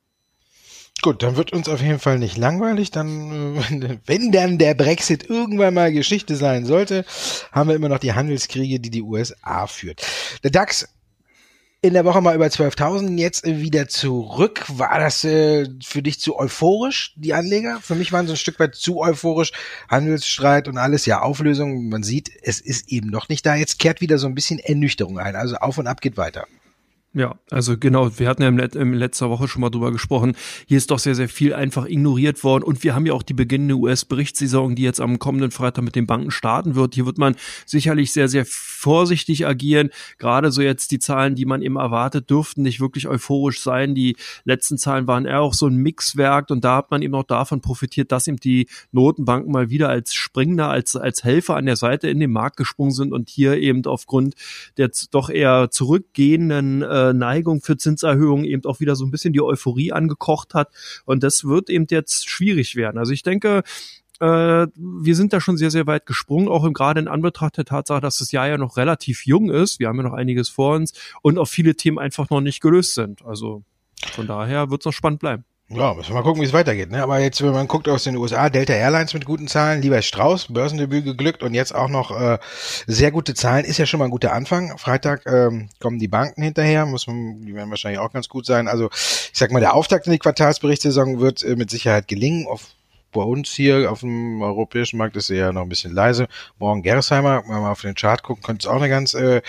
Gut, 1.02 1.22
dann 1.22 1.36
wird 1.36 1.52
uns 1.52 1.68
auf 1.68 1.80
jeden 1.80 1.98
Fall 1.98 2.18
nicht 2.18 2.36
langweilig. 2.36 2.90
Dann, 2.90 3.56
äh, 3.56 3.98
wenn 4.06 4.32
dann 4.32 4.58
der 4.58 4.74
Brexit 4.74 5.28
irgendwann 5.30 5.74
mal 5.74 5.92
Geschichte 5.92 6.36
sein 6.36 6.66
sollte, 6.66 7.06
haben 7.52 7.68
wir 7.68 7.76
immer 7.76 7.88
noch 7.88 7.98
die 7.98 8.12
Handelskriege, 8.12 8.80
die 8.80 8.90
die 8.90 9.02
USA 9.02 9.66
führt. 9.66 10.06
Der 10.44 10.50
DAX 10.50 10.86
in 11.82 11.94
der 11.94 12.04
Woche 12.04 12.20
mal 12.20 12.34
über 12.34 12.44
12.000, 12.44 13.16
jetzt 13.18 13.46
wieder 13.46 13.88
zurück. 13.88 14.66
War 14.68 15.00
das 15.00 15.24
äh, 15.24 15.66
für 15.82 16.02
dich 16.02 16.20
zu 16.20 16.38
euphorisch, 16.38 17.14
die 17.16 17.32
Anleger? 17.32 17.80
Für 17.80 17.94
mich 17.94 18.12
waren 18.12 18.26
sie 18.26 18.34
ein 18.34 18.36
Stück 18.36 18.60
weit 18.60 18.74
zu 18.74 19.00
euphorisch. 19.00 19.52
Handelsstreit 19.88 20.68
und 20.68 20.76
alles, 20.76 21.06
ja, 21.06 21.22
Auflösung. 21.22 21.88
Man 21.88 22.02
sieht, 22.02 22.30
es 22.42 22.60
ist 22.60 22.88
eben 22.92 23.08
noch 23.08 23.30
nicht 23.30 23.46
da. 23.46 23.54
Jetzt 23.54 23.78
kehrt 23.78 24.02
wieder 24.02 24.18
so 24.18 24.26
ein 24.26 24.34
bisschen 24.34 24.58
Ernüchterung 24.58 25.18
ein. 25.18 25.34
Also 25.34 25.56
auf 25.56 25.78
und 25.78 25.86
ab 25.86 26.02
geht 26.02 26.18
weiter. 26.18 26.46
Ja, 27.12 27.34
also 27.50 27.76
genau, 27.76 28.20
wir 28.20 28.28
hatten 28.28 28.42
ja 28.42 28.48
im, 28.48 28.56
Let 28.56 28.76
im 28.76 28.94
letzter 28.94 29.30
Woche 29.30 29.48
schon 29.48 29.62
mal 29.62 29.70
drüber 29.70 29.90
gesprochen. 29.90 30.36
Hier 30.68 30.78
ist 30.78 30.92
doch 30.92 31.00
sehr, 31.00 31.16
sehr 31.16 31.28
viel 31.28 31.52
einfach 31.52 31.86
ignoriert 31.86 32.44
worden 32.44 32.62
und 32.62 32.84
wir 32.84 32.94
haben 32.94 33.04
ja 33.04 33.14
auch 33.14 33.24
die 33.24 33.34
beginnende 33.34 33.74
US-Berichtssaison, 33.74 34.76
die 34.76 34.82
jetzt 34.82 35.00
am 35.00 35.18
kommenden 35.18 35.50
Freitag 35.50 35.82
mit 35.82 35.96
den 35.96 36.06
Banken 36.06 36.30
starten 36.30 36.76
wird. 36.76 36.94
Hier 36.94 37.06
wird 37.06 37.18
man 37.18 37.34
sicherlich 37.66 38.12
sehr, 38.12 38.28
sehr 38.28 38.44
vorsichtig 38.46 39.44
agieren. 39.44 39.90
Gerade 40.18 40.52
so 40.52 40.62
jetzt 40.62 40.92
die 40.92 41.00
Zahlen, 41.00 41.34
die 41.34 41.46
man 41.46 41.62
eben 41.62 41.74
erwartet, 41.74 42.30
dürften 42.30 42.62
nicht 42.62 42.78
wirklich 42.78 43.08
euphorisch 43.08 43.60
sein. 43.60 43.96
Die 43.96 44.14
letzten 44.44 44.78
Zahlen 44.78 45.08
waren 45.08 45.26
eher 45.26 45.40
auch 45.40 45.54
so 45.54 45.66
ein 45.66 45.74
Mixwerk 45.74 46.48
und 46.50 46.62
da 46.62 46.76
hat 46.76 46.92
man 46.92 47.02
eben 47.02 47.16
auch 47.16 47.24
davon 47.24 47.60
profitiert, 47.60 48.12
dass 48.12 48.28
eben 48.28 48.36
die 48.36 48.68
Notenbanken 48.92 49.50
mal 49.50 49.68
wieder 49.68 49.88
als 49.88 50.14
Springender, 50.14 50.70
als, 50.70 50.94
als 50.94 51.24
Helfer 51.24 51.56
an 51.56 51.66
der 51.66 51.74
Seite 51.74 52.08
in 52.08 52.20
den 52.20 52.30
Markt 52.30 52.56
gesprungen 52.56 52.92
sind 52.92 53.12
und 53.12 53.28
hier 53.30 53.56
eben 53.56 53.84
aufgrund 53.84 54.36
der 54.76 54.92
doch 55.10 55.28
eher 55.28 55.70
zurückgehenden 55.72 56.82
äh, 56.82 56.99
äh, 57.00 57.12
Neigung 57.12 57.60
für 57.60 57.76
Zinserhöhungen 57.76 58.44
eben 58.44 58.64
auch 58.64 58.80
wieder 58.80 58.96
so 58.96 59.04
ein 59.04 59.10
bisschen 59.10 59.32
die 59.32 59.42
Euphorie 59.42 59.92
angekocht 59.92 60.54
hat. 60.54 60.68
Und 61.04 61.22
das 61.22 61.44
wird 61.44 61.70
eben 61.70 61.86
jetzt 61.90 62.28
schwierig 62.28 62.76
werden. 62.76 62.98
Also 62.98 63.12
ich 63.12 63.22
denke, 63.22 63.62
äh, 64.20 64.66
wir 64.74 65.16
sind 65.16 65.32
da 65.32 65.40
schon 65.40 65.56
sehr, 65.56 65.70
sehr 65.70 65.86
weit 65.86 66.06
gesprungen, 66.06 66.48
auch 66.48 66.64
im, 66.64 66.72
gerade 66.72 67.00
in 67.00 67.08
Anbetracht 67.08 67.56
der 67.56 67.64
Tatsache, 67.64 68.00
dass 68.00 68.18
das 68.18 68.32
Jahr 68.32 68.48
ja 68.48 68.58
noch 68.58 68.76
relativ 68.76 69.26
jung 69.26 69.50
ist. 69.50 69.80
Wir 69.80 69.88
haben 69.88 69.96
ja 69.96 70.02
noch 70.02 70.12
einiges 70.12 70.48
vor 70.48 70.76
uns 70.76 70.92
und 71.22 71.38
auch 71.38 71.48
viele 71.48 71.74
Themen 71.74 71.98
einfach 71.98 72.28
noch 72.30 72.40
nicht 72.40 72.60
gelöst 72.60 72.94
sind. 72.94 73.24
Also 73.24 73.64
von 74.12 74.26
daher 74.26 74.70
wird 74.70 74.82
es 74.82 74.86
noch 74.86 74.92
spannend 74.92 75.20
bleiben. 75.20 75.44
Ja, 75.72 75.94
müssen 75.94 76.08
wir 76.10 76.16
mal 76.16 76.22
gucken, 76.22 76.42
wie 76.42 76.46
es 76.46 76.52
weitergeht. 76.52 76.90
Ne? 76.90 77.00
Aber 77.00 77.20
jetzt, 77.20 77.40
wenn 77.42 77.52
man 77.52 77.68
guckt 77.68 77.88
aus 77.88 78.02
den 78.02 78.16
USA, 78.16 78.50
Delta 78.50 78.72
Airlines 78.72 79.14
mit 79.14 79.24
guten 79.24 79.46
Zahlen, 79.46 79.80
lieber 79.82 80.02
Strauß, 80.02 80.48
Börsendebüt 80.48 81.04
geglückt 81.04 81.44
und 81.44 81.54
jetzt 81.54 81.72
auch 81.72 81.88
noch 81.88 82.10
äh, 82.10 82.38
sehr 82.88 83.12
gute 83.12 83.34
Zahlen, 83.34 83.64
ist 83.64 83.78
ja 83.78 83.86
schon 83.86 83.98
mal 83.98 84.06
ein 84.06 84.10
guter 84.10 84.32
Anfang. 84.32 84.76
Freitag 84.78 85.26
ähm, 85.26 85.68
kommen 85.78 86.00
die 86.00 86.08
Banken 86.08 86.42
hinterher, 86.42 86.86
muss 86.86 87.06
man, 87.06 87.42
die 87.42 87.54
werden 87.54 87.70
wahrscheinlich 87.70 88.00
auch 88.00 88.12
ganz 88.12 88.28
gut 88.28 88.46
sein. 88.46 88.66
Also 88.66 88.90
ich 88.92 89.30
sag 89.32 89.52
mal, 89.52 89.60
der 89.60 89.74
Auftakt 89.74 90.06
in 90.06 90.12
die 90.12 90.18
Quartalsberichtssaison 90.18 91.20
wird 91.20 91.44
äh, 91.44 91.54
mit 91.54 91.70
Sicherheit 91.70 92.08
gelingen. 92.08 92.48
Auf, 92.48 92.66
bei 93.12 93.22
uns 93.22 93.52
hier 93.52 93.92
auf 93.92 94.00
dem 94.00 94.42
europäischen 94.42 94.96
Markt 94.96 95.14
ist 95.14 95.30
er 95.30 95.36
ja 95.36 95.52
noch 95.52 95.62
ein 95.62 95.68
bisschen 95.68 95.94
leise. 95.94 96.26
Morgen 96.58 96.82
wir 96.82 97.60
mal 97.60 97.70
auf 97.70 97.82
den 97.82 97.94
Chart 97.94 98.24
gucken, 98.24 98.42
könnte 98.42 98.66
es 98.66 98.72
auch 98.72 98.76
eine 98.76 98.88
ganz 98.88 99.14
äh, 99.14 99.40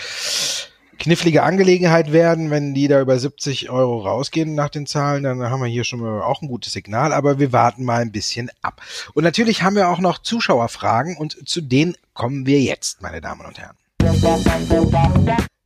knifflige 1.02 1.42
Angelegenheit 1.42 2.12
werden, 2.12 2.50
wenn 2.50 2.74
die 2.74 2.86
da 2.86 3.00
über 3.00 3.18
70 3.18 3.70
Euro 3.70 4.02
rausgehen 4.02 4.54
nach 4.54 4.68
den 4.68 4.86
Zahlen, 4.86 5.24
dann 5.24 5.42
haben 5.42 5.60
wir 5.60 5.66
hier 5.68 5.82
schon 5.82 5.98
mal 5.98 6.22
auch 6.22 6.42
ein 6.42 6.48
gutes 6.48 6.72
Signal, 6.72 7.12
aber 7.12 7.40
wir 7.40 7.52
warten 7.52 7.84
mal 7.84 8.00
ein 8.00 8.12
bisschen 8.12 8.50
ab. 8.62 8.80
Und 9.12 9.24
natürlich 9.24 9.64
haben 9.64 9.74
wir 9.74 9.88
auch 9.88 9.98
noch 9.98 10.18
Zuschauerfragen 10.18 11.16
und 11.16 11.36
zu 11.48 11.60
denen 11.60 11.96
kommen 12.14 12.46
wir 12.46 12.60
jetzt, 12.60 13.02
meine 13.02 13.20
Damen 13.20 13.44
und 13.44 13.58
Herren. 13.58 13.76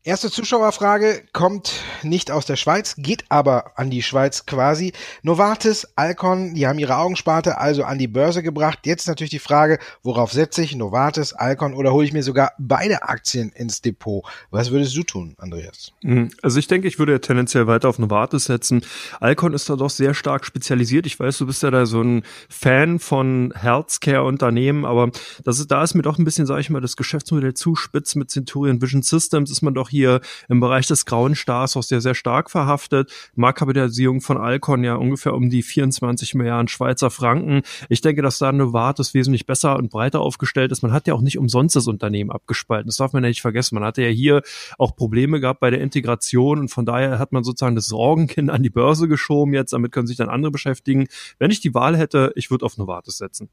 Erste 0.06 0.30
Zuschauerfrage 0.30 1.24
kommt 1.32 1.82
nicht 2.04 2.30
aus 2.30 2.46
der 2.46 2.54
Schweiz, 2.54 2.94
geht 2.96 3.24
aber 3.28 3.72
an 3.74 3.90
die 3.90 4.04
Schweiz 4.04 4.46
quasi. 4.46 4.92
Novartis, 5.24 5.84
Alcon, 5.96 6.54
die 6.54 6.68
haben 6.68 6.78
ihre 6.78 6.98
Augensparte 6.98 7.58
also 7.58 7.82
an 7.82 7.98
die 7.98 8.06
Börse 8.06 8.44
gebracht. 8.44 8.78
Jetzt 8.84 9.08
natürlich 9.08 9.32
die 9.32 9.40
Frage, 9.40 9.80
worauf 10.04 10.30
setze 10.30 10.62
ich? 10.62 10.76
Novartis, 10.76 11.32
Alcon 11.32 11.74
oder 11.74 11.92
hole 11.92 12.06
ich 12.06 12.12
mir 12.12 12.22
sogar 12.22 12.52
beide 12.56 13.02
Aktien 13.02 13.50
ins 13.50 13.82
Depot? 13.82 14.24
Was 14.52 14.70
würdest 14.70 14.96
du 14.96 15.02
tun, 15.02 15.34
Andreas? 15.38 15.90
Mhm. 16.02 16.30
Also 16.40 16.60
ich 16.60 16.68
denke, 16.68 16.86
ich 16.86 17.00
würde 17.00 17.10
ja 17.10 17.18
tendenziell 17.18 17.66
weiter 17.66 17.88
auf 17.88 17.98
Novartis 17.98 18.44
setzen. 18.44 18.82
Alcon 19.18 19.54
ist 19.54 19.68
da 19.68 19.74
doch 19.74 19.90
sehr 19.90 20.14
stark 20.14 20.44
spezialisiert. 20.44 21.06
Ich 21.06 21.18
weiß, 21.18 21.36
du 21.38 21.46
bist 21.46 21.64
ja 21.64 21.72
da 21.72 21.84
so 21.84 22.00
ein 22.00 22.22
Fan 22.48 23.00
von 23.00 23.52
Healthcare-Unternehmen, 23.56 24.84
aber 24.84 25.10
das 25.42 25.58
ist, 25.58 25.72
da 25.72 25.82
ist 25.82 25.94
mir 25.94 26.02
doch 26.02 26.16
ein 26.16 26.24
bisschen, 26.24 26.46
sage 26.46 26.60
ich 26.60 26.70
mal, 26.70 26.80
das 26.80 26.96
Geschäftsmodell 26.96 27.54
zu 27.54 27.74
spitz 27.74 28.14
mit 28.14 28.30
Centurion 28.30 28.80
Vision 28.80 29.02
Systems, 29.02 29.50
ist 29.50 29.62
man 29.62 29.74
doch 29.74 29.90
im 30.04 30.60
Bereich 30.60 30.86
des 30.86 31.06
grauen 31.06 31.34
Stars 31.34 31.76
auch 31.76 31.82
sehr, 31.82 32.00
sehr 32.00 32.14
stark 32.14 32.50
verhaftet. 32.50 33.12
Marktkapitalisierung 33.34 34.20
von 34.20 34.36
Alcon 34.36 34.84
ja 34.84 34.94
ungefähr 34.94 35.34
um 35.34 35.50
die 35.50 35.62
24 35.62 36.34
Milliarden 36.34 36.68
Schweizer 36.68 37.10
Franken. 37.10 37.62
Ich 37.88 38.00
denke, 38.00 38.22
dass 38.22 38.38
da 38.38 38.52
Novartis 38.52 39.14
wesentlich 39.14 39.46
besser 39.46 39.76
und 39.76 39.90
breiter 39.90 40.20
aufgestellt 40.20 40.72
ist. 40.72 40.82
Man 40.82 40.92
hat 40.92 41.06
ja 41.06 41.14
auch 41.14 41.20
nicht 41.20 41.38
umsonst 41.38 41.76
das 41.76 41.86
Unternehmen 41.86 42.30
abgespalten. 42.30 42.88
Das 42.88 42.96
darf 42.96 43.12
man 43.12 43.22
ja 43.22 43.28
nicht 43.28 43.42
vergessen. 43.42 43.74
Man 43.76 43.84
hatte 43.84 44.02
ja 44.02 44.08
hier 44.08 44.42
auch 44.78 44.96
Probleme 44.96 45.40
gehabt 45.40 45.60
bei 45.60 45.70
der 45.70 45.80
Integration 45.80 46.58
und 46.60 46.68
von 46.68 46.86
daher 46.86 47.18
hat 47.18 47.32
man 47.32 47.44
sozusagen 47.44 47.76
das 47.76 47.86
Sorgenkind 47.86 48.50
an 48.50 48.62
die 48.62 48.70
Börse 48.70 49.08
geschoben 49.08 49.54
jetzt. 49.54 49.72
Damit 49.72 49.92
können 49.92 50.06
sich 50.06 50.16
dann 50.16 50.28
andere 50.28 50.50
beschäftigen. 50.50 51.06
Wenn 51.38 51.50
ich 51.50 51.60
die 51.60 51.74
Wahl 51.74 51.96
hätte, 51.96 52.32
ich 52.36 52.50
würde 52.50 52.64
auf 52.64 52.76
Novartis 52.76 53.18
setzen. 53.18 53.48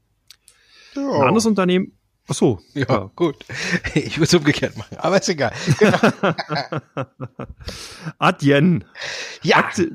Ja. 0.94 1.10
Ein 1.10 1.28
anderes 1.28 1.46
Unternehmen, 1.46 1.92
Ach 2.26 2.34
so. 2.34 2.60
Ja, 2.74 2.86
ja. 2.88 3.10
gut. 3.14 3.36
Ich 3.94 4.16
würde 4.16 4.24
es 4.24 4.34
umgekehrt 4.34 4.76
machen, 4.76 4.96
aber 4.98 5.18
ist 5.18 5.28
egal. 5.28 5.52
Genau. 5.78 5.98
Adyen. 8.18 8.84
Ja. 9.42 9.58
Ad 9.58 9.90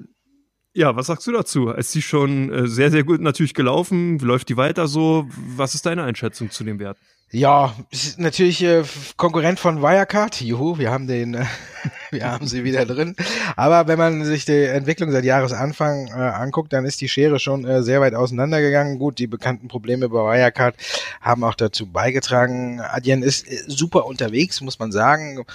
ja, 0.73 0.95
was 0.95 1.07
sagst 1.07 1.25
du 1.25 1.31
dazu? 1.31 1.69
Ist 1.69 1.91
sie 1.91 2.01
schon 2.01 2.53
äh, 2.53 2.67
sehr, 2.67 2.91
sehr 2.91 3.03
gut 3.03 3.21
natürlich 3.21 3.55
gelaufen? 3.55 4.19
Läuft 4.19 4.49
die 4.49 4.57
weiter 4.57 4.87
so? 4.87 5.27
Was 5.55 5.73
ist 5.73 5.85
deine 5.85 6.03
Einschätzung 6.03 6.51
zu 6.51 6.63
dem 6.63 6.79
Wert? 6.79 6.97
Ja, 7.31 7.75
natürlich 8.17 8.63
äh, 8.63 8.83
Konkurrent 9.15 9.59
von 9.59 9.83
Wirecard. 9.83 10.41
Juhu, 10.41 10.79
wir 10.79 10.89
haben 10.89 11.05
den, 11.05 11.35
äh, 11.35 11.45
wir 12.09 12.25
haben 12.25 12.47
sie 12.47 12.63
wieder 12.63 12.87
drin. 12.87 13.15
Aber 13.55 13.87
wenn 13.87 13.99
man 13.99 14.25
sich 14.25 14.45
die 14.45 14.63
Entwicklung 14.63 15.11
seit 15.11 15.25
Jahresanfang 15.25 16.07
äh, 16.07 16.13
anguckt, 16.13 16.73
dann 16.73 16.85
ist 16.85 17.01
die 17.01 17.07
Schere 17.07 17.37
schon 17.37 17.65
äh, 17.65 17.83
sehr 17.83 18.01
weit 18.01 18.15
auseinandergegangen. 18.15 18.97
Gut, 18.97 19.19
die 19.19 19.27
bekannten 19.27 19.67
Probleme 19.67 20.09
bei 20.09 20.17
Wirecard 20.17 20.75
haben 21.21 21.43
auch 21.43 21.53
dazu 21.53 21.85
beigetragen. 21.85 22.81
Adyen 22.81 23.21
ist 23.21 23.47
äh, 23.47 23.61
super 23.67 24.07
unterwegs, 24.07 24.59
muss 24.61 24.79
man 24.79 24.91
sagen. 24.91 25.45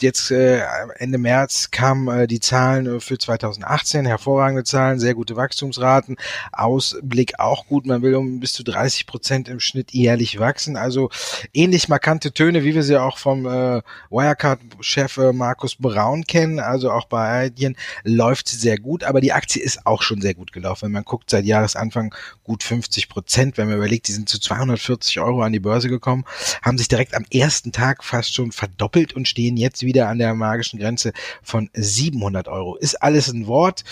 Jetzt 0.00 0.30
äh, 0.30 0.60
Ende 0.96 1.18
März 1.18 1.70
kamen 1.70 2.08
äh, 2.08 2.26
die 2.26 2.40
Zahlen 2.40 2.96
äh, 2.96 3.00
für 3.00 3.16
2018, 3.16 4.06
hervorragende 4.06 4.64
Zahlen, 4.64 4.98
sehr 4.98 5.14
gute 5.14 5.36
Wachstumsraten, 5.36 6.16
Ausblick 6.52 7.38
auch 7.38 7.66
gut. 7.66 7.86
Man 7.86 8.02
will 8.02 8.14
um 8.16 8.40
bis 8.40 8.52
zu 8.52 8.64
30 8.64 9.06
Prozent 9.06 9.48
im 9.48 9.60
Schnitt 9.60 9.92
jährlich 9.92 10.40
wachsen. 10.40 10.76
Also 10.76 11.10
ähnlich 11.52 11.88
markante 11.88 12.32
Töne, 12.32 12.64
wie 12.64 12.74
wir 12.74 12.82
sie 12.82 13.00
auch 13.00 13.18
vom 13.18 13.46
äh, 13.46 13.82
Wirecard-Chef 14.10 15.16
äh, 15.18 15.32
Markus 15.32 15.76
Braun 15.76 16.24
kennen. 16.24 16.60
Also 16.60 16.90
auch 16.90 17.06
bei 17.06 17.46
Adyen 17.46 17.76
läuft 18.02 18.48
sie 18.48 18.56
sehr 18.56 18.78
gut, 18.78 19.04
aber 19.04 19.20
die 19.20 19.32
Aktie 19.32 19.62
ist 19.62 19.86
auch 19.86 20.02
schon 20.02 20.20
sehr 20.20 20.34
gut 20.34 20.52
gelaufen. 20.52 20.86
Wenn 20.86 20.92
man 20.92 21.04
guckt, 21.04 21.30
seit 21.30 21.44
Jahresanfang 21.44 22.14
gut 22.42 22.62
50 22.62 23.08
Prozent. 23.08 23.56
Wenn 23.56 23.68
man 23.68 23.76
überlegt, 23.76 24.08
die 24.08 24.12
sind 24.12 24.28
zu 24.28 24.38
240 24.38 25.20
Euro 25.20 25.42
an 25.42 25.52
die 25.52 25.60
Börse 25.60 25.88
gekommen, 25.88 26.24
haben 26.62 26.78
sich 26.78 26.88
direkt 26.88 27.14
am 27.14 27.24
ersten 27.32 27.72
Tag 27.72 28.04
fast 28.04 28.34
schon 28.34 28.52
verdoppelt 28.52 29.12
und 29.12 29.28
stehen 29.28 29.56
jetzt 29.56 29.82
wieder 29.82 30.08
an 30.08 30.18
der 30.18 30.34
magischen 30.34 30.78
Grenze 30.78 31.12
von 31.42 31.70
700 31.74 32.48
Euro. 32.48 32.76
Ist 32.76 33.02
alles 33.02 33.28
ein 33.28 33.46
Wort 33.46 33.84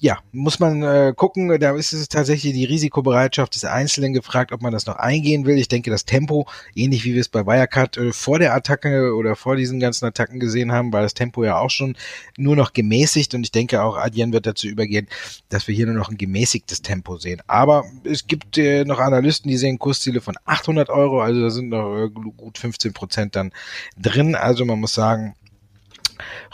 ja, 0.00 0.18
muss 0.32 0.58
man 0.58 0.82
äh, 0.82 1.14
gucken. 1.16 1.58
Da 1.58 1.74
ist 1.74 1.92
es 1.92 2.08
tatsächlich 2.08 2.52
die 2.52 2.64
Risikobereitschaft 2.64 3.54
des 3.54 3.64
Einzelnen 3.64 4.12
gefragt, 4.12 4.52
ob 4.52 4.60
man 4.60 4.72
das 4.72 4.86
noch 4.86 4.96
eingehen 4.96 5.46
will. 5.46 5.58
Ich 5.58 5.68
denke, 5.68 5.90
das 5.90 6.04
Tempo, 6.04 6.46
ähnlich 6.74 7.04
wie 7.04 7.14
wir 7.14 7.20
es 7.20 7.28
bei 7.28 7.46
Wirecard 7.46 7.96
äh, 7.96 8.12
vor 8.12 8.38
der 8.38 8.54
Attacke 8.54 9.14
oder 9.14 9.36
vor 9.36 9.56
diesen 9.56 9.80
ganzen 9.80 10.04
Attacken 10.04 10.38
gesehen 10.38 10.70
haben, 10.70 10.92
war 10.92 11.00
das 11.00 11.14
Tempo 11.14 11.44
ja 11.44 11.58
auch 11.58 11.70
schon 11.70 11.96
nur 12.36 12.56
noch 12.56 12.74
gemäßigt. 12.74 13.34
Und 13.34 13.44
ich 13.44 13.52
denke 13.52 13.82
auch, 13.82 13.96
Adyen 13.96 14.32
wird 14.32 14.46
dazu 14.46 14.66
übergehen, 14.68 15.08
dass 15.48 15.66
wir 15.66 15.74
hier 15.74 15.86
nur 15.86 15.94
noch 15.94 16.10
ein 16.10 16.18
gemäßigtes 16.18 16.82
Tempo 16.82 17.16
sehen. 17.16 17.40
Aber 17.46 17.84
es 18.04 18.26
gibt 18.26 18.58
äh, 18.58 18.84
noch 18.84 18.98
Analysten, 18.98 19.50
die 19.50 19.56
sehen 19.56 19.78
Kursziele 19.78 20.20
von 20.20 20.36
800 20.44 20.90
Euro. 20.90 21.22
Also 21.22 21.40
da 21.40 21.50
sind 21.50 21.70
noch 21.70 22.04
äh, 22.04 22.10
gut 22.10 22.58
15 22.58 22.92
Prozent 22.92 23.34
dann 23.34 23.52
drin. 23.96 24.34
Also 24.34 24.66
man 24.66 24.78
muss 24.78 24.92
sagen, 24.92 25.34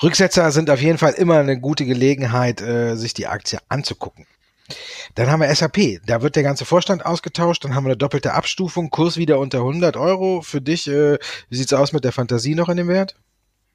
Rücksetzer 0.02 0.50
sind 0.50 0.70
auf 0.70 0.80
jeden 0.80 0.98
Fall 0.98 1.12
immer 1.12 1.38
eine 1.38 1.58
gute 1.58 1.84
Gelegenheit, 1.84 2.60
äh, 2.60 2.96
sich 2.96 3.14
die 3.14 3.26
Aktie 3.26 3.58
anzugucken. 3.68 4.26
Dann 5.14 5.30
haben 5.30 5.40
wir 5.40 5.54
SAP. 5.54 6.00
Da 6.06 6.22
wird 6.22 6.36
der 6.36 6.42
ganze 6.42 6.64
Vorstand 6.64 7.04
ausgetauscht. 7.04 7.64
Dann 7.64 7.74
haben 7.74 7.84
wir 7.84 7.90
eine 7.90 7.96
doppelte 7.96 8.32
Abstufung. 8.32 8.90
Kurs 8.90 9.16
wieder 9.16 9.38
unter 9.38 9.58
100 9.58 9.96
Euro. 9.96 10.42
Für 10.42 10.60
dich, 10.60 10.88
äh, 10.88 11.18
wie 11.48 11.56
sieht's 11.56 11.72
aus 11.72 11.92
mit 11.92 12.04
der 12.04 12.12
Fantasie 12.12 12.54
noch 12.54 12.68
in 12.68 12.76
dem 12.76 12.88
Wert? 12.88 13.16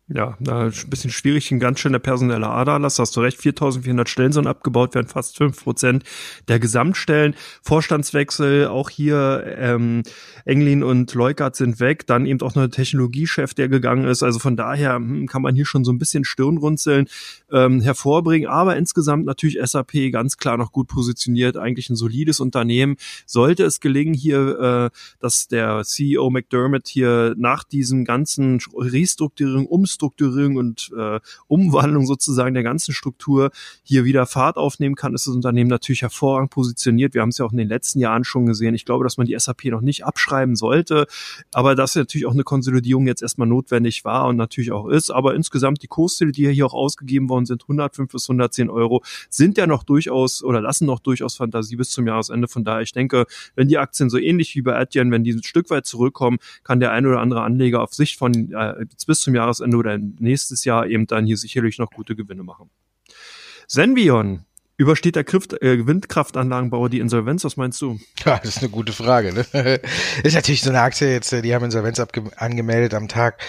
Ja, 0.09 0.37
ein 0.47 0.71
bisschen 0.89 1.11
schwierig, 1.11 1.51
ein 1.51 1.59
ganz 1.59 1.81
schöner 1.81 1.99
personeller 1.99 2.49
Aderlass, 2.49 2.97
hast 2.97 3.17
du 3.17 3.19
recht, 3.19 3.41
4400 3.41 4.07
Stellen 4.07 4.31
sollen 4.31 4.47
abgebaut 4.47 4.95
werden, 4.95 5.09
fast 5.09 5.35
fünf 5.35 5.61
Prozent 5.61 6.05
der 6.47 6.59
Gesamtstellen. 6.59 7.35
Vorstandswechsel, 7.61 8.67
auch 8.67 8.89
hier 8.89 9.43
ähm, 9.57 10.03
Englin 10.45 10.81
und 10.81 11.13
Leukert 11.13 11.57
sind 11.57 11.81
weg, 11.81 12.07
dann 12.07 12.25
eben 12.25 12.39
auch 12.39 12.55
noch 12.55 12.61
der 12.61 12.71
Technologiechef, 12.71 13.53
der 13.53 13.67
gegangen 13.67 14.05
ist, 14.05 14.23
also 14.23 14.39
von 14.39 14.55
daher 14.55 14.95
hm, 14.95 15.27
kann 15.27 15.41
man 15.41 15.55
hier 15.55 15.65
schon 15.65 15.83
so 15.83 15.91
ein 15.91 15.97
bisschen 15.97 16.23
Stirnrunzeln 16.23 17.09
ähm, 17.51 17.81
hervorbringen, 17.81 18.47
aber 18.47 18.77
insgesamt 18.77 19.25
natürlich 19.25 19.59
SAP 19.61 20.13
ganz 20.13 20.37
klar 20.37 20.55
noch 20.55 20.71
gut 20.71 20.87
positioniert, 20.87 21.57
eigentlich 21.57 21.89
ein 21.89 21.97
solides 21.97 22.39
Unternehmen. 22.39 22.95
Sollte 23.25 23.65
es 23.65 23.81
gelingen 23.81 24.13
hier, 24.13 24.89
äh, 24.93 24.97
dass 25.19 25.49
der 25.49 25.83
CEO 25.83 26.29
McDermott 26.29 26.87
hier 26.87 27.35
nach 27.37 27.65
diesem 27.65 28.05
ganzen 28.05 28.59
Restrukturierung, 28.73 29.65
Umstrukturierung 29.65 29.96
Umstrukturierung 29.97 30.57
und 30.57 30.91
äh, 30.97 31.19
Umwandlung 31.47 32.05
sozusagen 32.05 32.53
der 32.53 32.63
ganzen 32.63 32.93
Struktur 32.93 33.51
hier 33.83 34.05
wieder 34.05 34.25
Fahrt 34.25 34.57
aufnehmen 34.57 34.95
kann, 34.95 35.13
ist 35.15 35.27
das 35.27 35.33
Unternehmen 35.33 35.69
natürlich 35.69 36.03
hervorragend 36.03 36.51
positioniert. 36.51 37.13
Wir 37.13 37.21
haben 37.21 37.29
es 37.29 37.39
ja 37.39 37.45
auch 37.45 37.51
in 37.51 37.57
den 37.57 37.67
letzten 37.67 37.99
Jahren 37.99 38.23
schon 38.23 38.45
gesehen. 38.45 38.75
Ich 38.75 38.85
glaube, 38.85 39.03
dass 39.03 39.17
man 39.17 39.25
die 39.25 39.37
SAP 39.37 39.65
noch 39.65 39.81
nicht 39.81 40.05
abschreiben 40.05 40.55
sollte, 40.55 41.07
aber 41.51 41.75
dass 41.75 41.95
natürlich 41.95 42.27
auch 42.27 42.33
eine 42.33 42.43
Konsolidierung 42.43 43.07
jetzt 43.07 43.21
erstmal 43.21 43.47
notwendig 43.47 44.05
war 44.05 44.27
und 44.27 44.35
natürlich 44.35 44.71
auch 44.71 44.87
ist. 44.87 45.09
Aber 45.09 45.33
insgesamt 45.33 45.81
die 45.81 45.87
Kursziele, 45.87 46.31
die 46.31 46.47
hier 46.51 46.65
auch 46.65 46.73
ausgegeben 46.73 47.29
worden 47.29 47.45
sind, 47.45 47.63
105 47.63 48.11
bis 48.11 48.29
110 48.29 48.69
Euro, 48.69 49.03
sind 49.29 49.57
ja 49.57 49.65
noch 49.65 49.83
durchaus 49.83 50.43
oder 50.43 50.61
lassen 50.61 50.85
noch 50.85 50.99
durchaus 50.99 51.35
Fantasie 51.35 51.75
bis 51.75 51.89
zum 51.89 52.05
Jahresende. 52.05 52.47
Von 52.47 52.63
daher, 52.63 52.81
ich 52.81 52.91
denke, 52.91 53.25
wenn 53.55 53.67
die 53.67 53.77
Aktien 53.77 54.09
so 54.09 54.17
ähnlich 54.17 54.55
wie 54.55 54.61
bei 54.61 54.77
Adyen, 54.77 55.11
wenn 55.11 55.23
die 55.23 55.31
ein 55.31 55.43
Stück 55.43 55.69
weit 55.69 55.85
zurückkommen, 55.85 56.37
kann 56.63 56.79
der 56.79 56.91
ein 56.91 57.05
oder 57.05 57.19
andere 57.19 57.41
Anleger 57.41 57.81
auf 57.81 57.93
Sicht 57.93 58.17
von 58.17 58.51
äh, 58.53 58.85
bis 59.07 59.21
zum 59.21 59.33
Jahresende 59.33 59.77
oder 59.87 59.97
nächstes 60.19 60.65
Jahr 60.65 60.87
eben 60.87 61.07
dann 61.07 61.25
hier 61.25 61.37
sicherlich 61.37 61.77
noch 61.77 61.89
gute 61.91 62.15
Gewinne 62.15 62.43
machen. 62.43 62.69
Senvion, 63.67 64.43
Übersteht 64.79 65.15
der 65.15 65.25
äh, 65.27 65.87
Windkraftanlagenbauer 65.87 66.89
die 66.89 66.99
Insolvenz? 66.99 67.43
Was 67.43 67.57
meinst 67.57 67.81
du? 67.81 67.99
Ja, 68.25 68.37
das 68.37 68.57
ist 68.57 68.59
eine 68.59 68.69
gute 68.69 68.93
Frage. 68.93 69.33
Ne? 69.33 69.41
ist 70.23 70.35
natürlich 70.35 70.61
so 70.61 70.69
eine 70.69 70.81
Aktie 70.81 71.11
jetzt, 71.11 71.33
äh, 71.33 71.41
die 71.41 71.55
haben 71.55 71.65
Insolvenz 71.65 71.99
angemeldet 72.37 72.93
am 72.93 73.07
Tag 73.07 73.41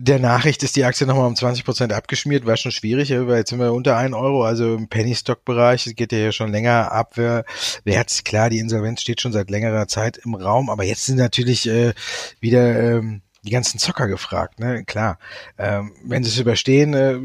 der 0.00 0.20
Nachricht 0.20 0.62
ist 0.62 0.76
die 0.76 0.84
Aktie 0.84 1.08
nochmal 1.08 1.26
um 1.26 1.34
20 1.34 1.64
Prozent 1.64 1.92
abgeschmiert, 1.92 2.46
war 2.46 2.56
schon 2.56 2.70
schwierig, 2.70 3.10
weil 3.10 3.38
jetzt 3.38 3.50
sind 3.50 3.58
wir 3.58 3.72
unter 3.72 3.96
1 3.96 4.14
Euro, 4.14 4.44
also 4.44 4.76
im 4.76 4.88
Penny-Stock-Bereich, 4.88 5.92
geht 5.96 6.12
ja 6.12 6.18
hier 6.18 6.32
schon 6.32 6.52
länger 6.52 6.92
ab. 6.92 7.16
Hat's 7.18 8.22
klar, 8.22 8.48
die 8.48 8.60
Insolvenz 8.60 9.00
steht 9.00 9.20
schon 9.20 9.32
seit 9.32 9.50
längerer 9.50 9.88
Zeit 9.88 10.16
im 10.24 10.36
Raum, 10.36 10.70
aber 10.70 10.84
jetzt 10.84 11.06
sind 11.06 11.16
natürlich 11.16 11.68
äh, 11.68 11.94
wieder 12.38 12.80
ähm, 12.80 13.22
die 13.44 13.50
ganzen 13.50 13.78
Zocker 13.78 14.08
gefragt, 14.08 14.60
ne? 14.60 14.84
Klar. 14.84 15.18
Ähm, 15.58 15.92
wenn 16.04 16.24
sie 16.24 16.30
es 16.30 16.38
überstehen, 16.38 16.94
äh, 16.94 17.18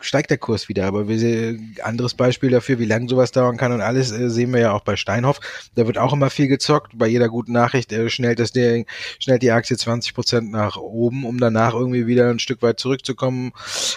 steigt 0.00 0.30
der 0.30 0.38
Kurs 0.38 0.68
wieder. 0.68 0.86
Aber 0.86 1.08
wir, 1.08 1.58
anderes 1.82 2.14
Beispiel 2.14 2.50
dafür, 2.50 2.78
wie 2.78 2.84
lange 2.84 3.08
sowas 3.08 3.32
dauern 3.32 3.56
kann 3.56 3.72
und 3.72 3.80
alles, 3.80 4.10
äh, 4.12 4.30
sehen 4.30 4.52
wir 4.52 4.60
ja 4.60 4.72
auch 4.72 4.82
bei 4.82 4.96
Steinhoff. 4.96 5.40
Da 5.74 5.86
wird 5.86 5.98
auch 5.98 6.12
immer 6.12 6.30
viel 6.30 6.48
gezockt. 6.48 6.92
Bei 6.96 7.06
jeder 7.06 7.28
guten 7.28 7.52
Nachricht 7.52 7.92
äh, 7.92 8.08
schnellt 8.10 8.38
das 8.38 8.52
Ding, 8.52 8.86
schnellt 9.18 9.42
die 9.42 9.50
Aktie 9.50 9.76
20 9.76 10.14
Prozent 10.14 10.50
nach 10.50 10.76
oben, 10.76 11.24
um 11.24 11.38
danach 11.38 11.74
irgendwie 11.74 12.06
wieder 12.06 12.30
ein 12.30 12.38
Stück 12.38 12.62
weit 12.62 12.80
zurückzukommen. 12.80 13.52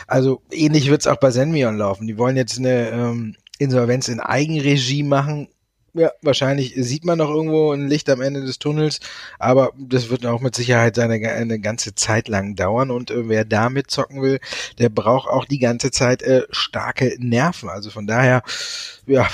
Also 0.07 0.41
ähnlich 0.51 0.89
wird's 0.89 1.07
auch 1.07 1.17
bei 1.17 1.31
Senmion 1.31 1.77
laufen. 1.77 2.07
Die 2.07 2.17
wollen 2.17 2.37
jetzt 2.37 2.57
eine 2.57 2.89
ähm, 2.89 3.35
Insolvenz 3.59 4.07
in 4.07 4.19
Eigenregie 4.19 5.03
machen 5.03 5.49
ja, 5.93 6.11
wahrscheinlich 6.21 6.73
sieht 6.77 7.05
man 7.05 7.17
noch 7.17 7.29
irgendwo 7.29 7.71
ein 7.71 7.87
Licht 7.87 8.09
am 8.09 8.21
Ende 8.21 8.41
des 8.41 8.59
Tunnels, 8.59 8.99
aber 9.39 9.71
das 9.77 10.09
wird 10.09 10.25
auch 10.25 10.41
mit 10.41 10.55
Sicherheit 10.55 10.95
seine 10.95 11.11
eine 11.29 11.59
ganze 11.59 11.95
Zeit 11.95 12.27
lang 12.27 12.55
dauern 12.55 12.91
und 12.91 13.11
äh, 13.11 13.27
wer 13.27 13.45
damit 13.45 13.91
zocken 13.91 14.21
will, 14.21 14.39
der 14.79 14.89
braucht 14.89 15.29
auch 15.29 15.45
die 15.45 15.59
ganze 15.59 15.91
Zeit 15.91 16.21
äh, 16.21 16.43
starke 16.51 17.15
Nerven. 17.19 17.69
Also 17.69 17.89
von 17.89 18.07
daher, 18.07 18.43
ja, 19.05 19.27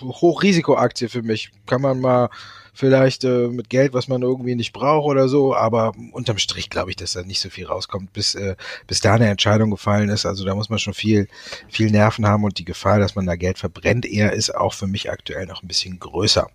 Hochrisikoaktie 0.00 1.08
für 1.08 1.22
mich. 1.22 1.50
Kann 1.66 1.82
man 1.82 2.00
mal 2.00 2.30
vielleicht 2.74 3.24
äh, 3.24 3.48
mit 3.48 3.70
Geld, 3.70 3.94
was 3.94 4.08
man 4.08 4.22
irgendwie 4.22 4.56
nicht 4.56 4.72
braucht 4.72 5.06
oder 5.06 5.28
so, 5.28 5.54
aber 5.54 5.92
unterm 6.12 6.38
Strich 6.38 6.68
glaube 6.68 6.90
ich, 6.90 6.96
dass 6.96 7.12
da 7.12 7.22
nicht 7.22 7.40
so 7.40 7.48
viel 7.48 7.66
rauskommt, 7.66 8.12
bis, 8.12 8.34
äh, 8.34 8.56
bis 8.86 9.00
da 9.00 9.14
eine 9.14 9.28
Entscheidung 9.28 9.70
gefallen 9.70 10.10
ist. 10.10 10.26
Also 10.26 10.44
da 10.44 10.54
muss 10.54 10.68
man 10.68 10.78
schon 10.78 10.94
viel, 10.94 11.28
viel 11.68 11.90
Nerven 11.90 12.26
haben 12.26 12.44
und 12.44 12.58
die 12.58 12.64
Gefahr, 12.64 12.98
dass 12.98 13.14
man 13.14 13.26
da 13.26 13.36
Geld 13.36 13.58
verbrennt, 13.58 14.04
eher 14.04 14.32
ist 14.32 14.54
auch 14.54 14.74
für 14.74 14.88
mich 14.88 15.10
aktuell 15.10 15.46
noch 15.46 15.62
ein 15.62 15.68
bisschen 15.68 15.98
größer. 15.98 16.50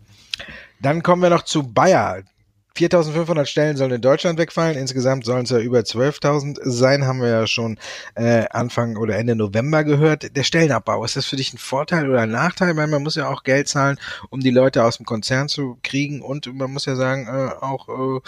Dann 0.81 1.01
kommen 1.03 1.21
wir 1.21 1.29
noch 1.29 1.43
zu 1.43 1.63
Bayer. 1.63 2.23
4.500 2.77 3.45
Stellen 3.45 3.77
sollen 3.77 3.91
in 3.91 4.01
Deutschland 4.01 4.39
wegfallen. 4.39 4.77
Insgesamt 4.77 5.25
sollen 5.25 5.43
es 5.43 5.49
ja 5.49 5.59
über 5.59 5.79
12.000 5.79 6.59
sein, 6.63 7.05
haben 7.05 7.21
wir 7.21 7.29
ja 7.29 7.47
schon 7.47 7.77
äh, 8.15 8.45
Anfang 8.49 8.95
oder 8.95 9.17
Ende 9.17 9.35
November 9.35 9.83
gehört. 9.83 10.35
Der 10.35 10.43
Stellenabbau, 10.43 11.03
ist 11.03 11.15
das 11.15 11.25
für 11.25 11.35
dich 11.35 11.53
ein 11.53 11.57
Vorteil 11.57 12.09
oder 12.09 12.21
ein 12.21 12.31
Nachteil? 12.31 12.77
Weil 12.77 12.87
man 12.87 13.03
muss 13.03 13.15
ja 13.15 13.27
auch 13.27 13.43
Geld 13.43 13.67
zahlen, 13.67 13.97
um 14.29 14.39
die 14.39 14.51
Leute 14.51 14.83
aus 14.83 14.97
dem 14.97 15.05
Konzern 15.05 15.49
zu 15.49 15.77
kriegen. 15.83 16.21
Und 16.21 16.53
man 16.53 16.71
muss 16.71 16.85
ja 16.85 16.95
sagen, 16.95 17.27
äh, 17.27 17.63
auch 17.63 17.89
äh, 17.89 18.21